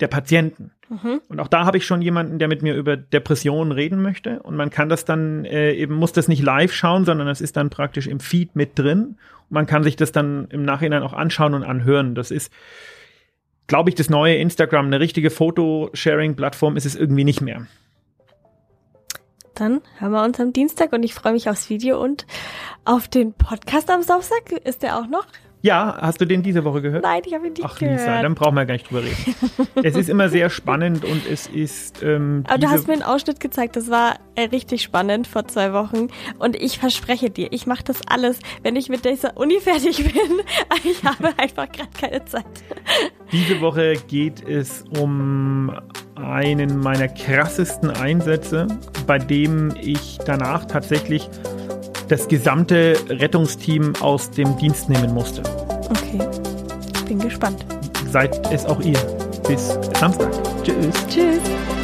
der 0.00 0.08
Patienten. 0.08 0.72
Mhm. 0.88 1.20
Und 1.28 1.40
auch 1.40 1.48
da 1.48 1.64
habe 1.64 1.78
ich 1.78 1.86
schon 1.86 2.02
jemanden, 2.02 2.38
der 2.38 2.48
mit 2.48 2.62
mir 2.62 2.74
über 2.74 2.96
Depressionen 2.96 3.72
reden 3.72 4.00
möchte. 4.02 4.42
Und 4.42 4.56
man 4.56 4.70
kann 4.70 4.88
das 4.88 5.04
dann 5.04 5.44
äh, 5.44 5.72
eben, 5.72 5.94
muss 5.94 6.12
das 6.12 6.28
nicht 6.28 6.42
live 6.42 6.72
schauen, 6.72 7.04
sondern 7.04 7.28
es 7.28 7.40
ist 7.40 7.56
dann 7.56 7.70
praktisch 7.70 8.06
im 8.06 8.20
Feed 8.20 8.54
mit 8.54 8.78
drin. 8.78 9.16
Und 9.48 9.50
man 9.50 9.66
kann 9.66 9.82
sich 9.82 9.96
das 9.96 10.12
dann 10.12 10.46
im 10.50 10.64
Nachhinein 10.64 11.02
auch 11.02 11.12
anschauen 11.12 11.54
und 11.54 11.64
anhören. 11.64 12.14
Das 12.14 12.30
ist, 12.30 12.52
glaube 13.66 13.90
ich, 13.90 13.94
das 13.94 14.10
neue 14.10 14.36
Instagram. 14.36 14.86
Eine 14.86 15.00
richtige 15.00 15.30
Fotosharing-Plattform 15.30 16.76
ist 16.76 16.86
es 16.86 16.94
irgendwie 16.94 17.24
nicht 17.24 17.40
mehr. 17.40 17.66
Dann 19.54 19.80
hören 19.98 20.12
wir 20.12 20.22
uns 20.22 20.38
am 20.38 20.52
Dienstag 20.52 20.92
und 20.92 21.02
ich 21.02 21.14
freue 21.14 21.32
mich 21.32 21.48
aufs 21.48 21.70
Video 21.70 22.02
und 22.02 22.26
auf 22.84 23.08
den 23.08 23.32
Podcast 23.32 23.90
am 23.90 24.02
Samstag. 24.02 24.52
Ist 24.52 24.82
der 24.82 24.98
auch 24.98 25.06
noch? 25.06 25.26
Ja, 25.66 25.98
hast 26.00 26.20
du 26.20 26.26
den 26.26 26.44
diese 26.44 26.62
Woche 26.62 26.80
gehört? 26.80 27.02
Nein, 27.02 27.22
ich 27.26 27.34
habe 27.34 27.48
ihn 27.48 27.54
nicht 27.54 27.64
Ach, 27.64 27.76
gehört. 27.76 27.98
Lisa, 27.98 28.22
dann 28.22 28.36
brauchen 28.36 28.54
wir 28.54 28.66
gar 28.66 28.74
nicht 28.74 28.88
drüber 28.88 29.02
reden. 29.02 29.34
es 29.82 29.96
ist 29.96 30.08
immer 30.08 30.28
sehr 30.28 30.48
spannend 30.48 31.04
und 31.04 31.26
es 31.28 31.48
ist. 31.48 32.04
Ähm, 32.04 32.44
Aber 32.46 32.58
du 32.58 32.68
hast 32.68 32.86
mir 32.86 32.92
einen 32.92 33.02
Ausschnitt 33.02 33.40
gezeigt, 33.40 33.74
das 33.74 33.90
war 33.90 34.14
äh, 34.36 34.42
richtig 34.42 34.82
spannend 34.82 35.26
vor 35.26 35.48
zwei 35.48 35.72
Wochen. 35.72 36.06
Und 36.38 36.54
ich 36.54 36.78
verspreche 36.78 37.30
dir, 37.30 37.48
ich 37.50 37.66
mache 37.66 37.82
das 37.82 37.98
alles, 38.06 38.38
wenn 38.62 38.76
ich 38.76 38.88
mit 38.90 39.04
dieser 39.04 39.36
Uni 39.36 39.58
fertig 39.58 39.96
bin. 40.04 40.40
ich 40.84 41.02
habe 41.02 41.36
einfach 41.36 41.66
gerade 41.72 41.90
keine 42.00 42.24
Zeit. 42.26 42.44
Diese 43.32 43.60
Woche 43.60 43.94
geht 44.06 44.48
es 44.48 44.84
um 45.00 45.72
einen 46.14 46.78
meiner 46.78 47.08
krassesten 47.08 47.90
Einsätze, 47.90 48.68
bei 49.08 49.18
dem 49.18 49.74
ich 49.80 50.18
danach 50.24 50.66
tatsächlich 50.66 51.28
das 52.08 52.28
gesamte 52.28 52.96
Rettungsteam 53.08 53.94
aus 54.00 54.30
dem 54.30 54.56
Dienst 54.58 54.88
nehmen 54.88 55.12
musste. 55.14 55.42
Okay, 55.90 56.20
bin 57.06 57.18
gespannt. 57.18 57.64
Seid 58.10 58.52
es 58.52 58.64
auch 58.66 58.80
ihr. 58.80 58.98
Bis 59.48 59.78
Samstag. 59.98 60.30
Tschüss. 60.64 61.06
Tschüss. 61.08 61.75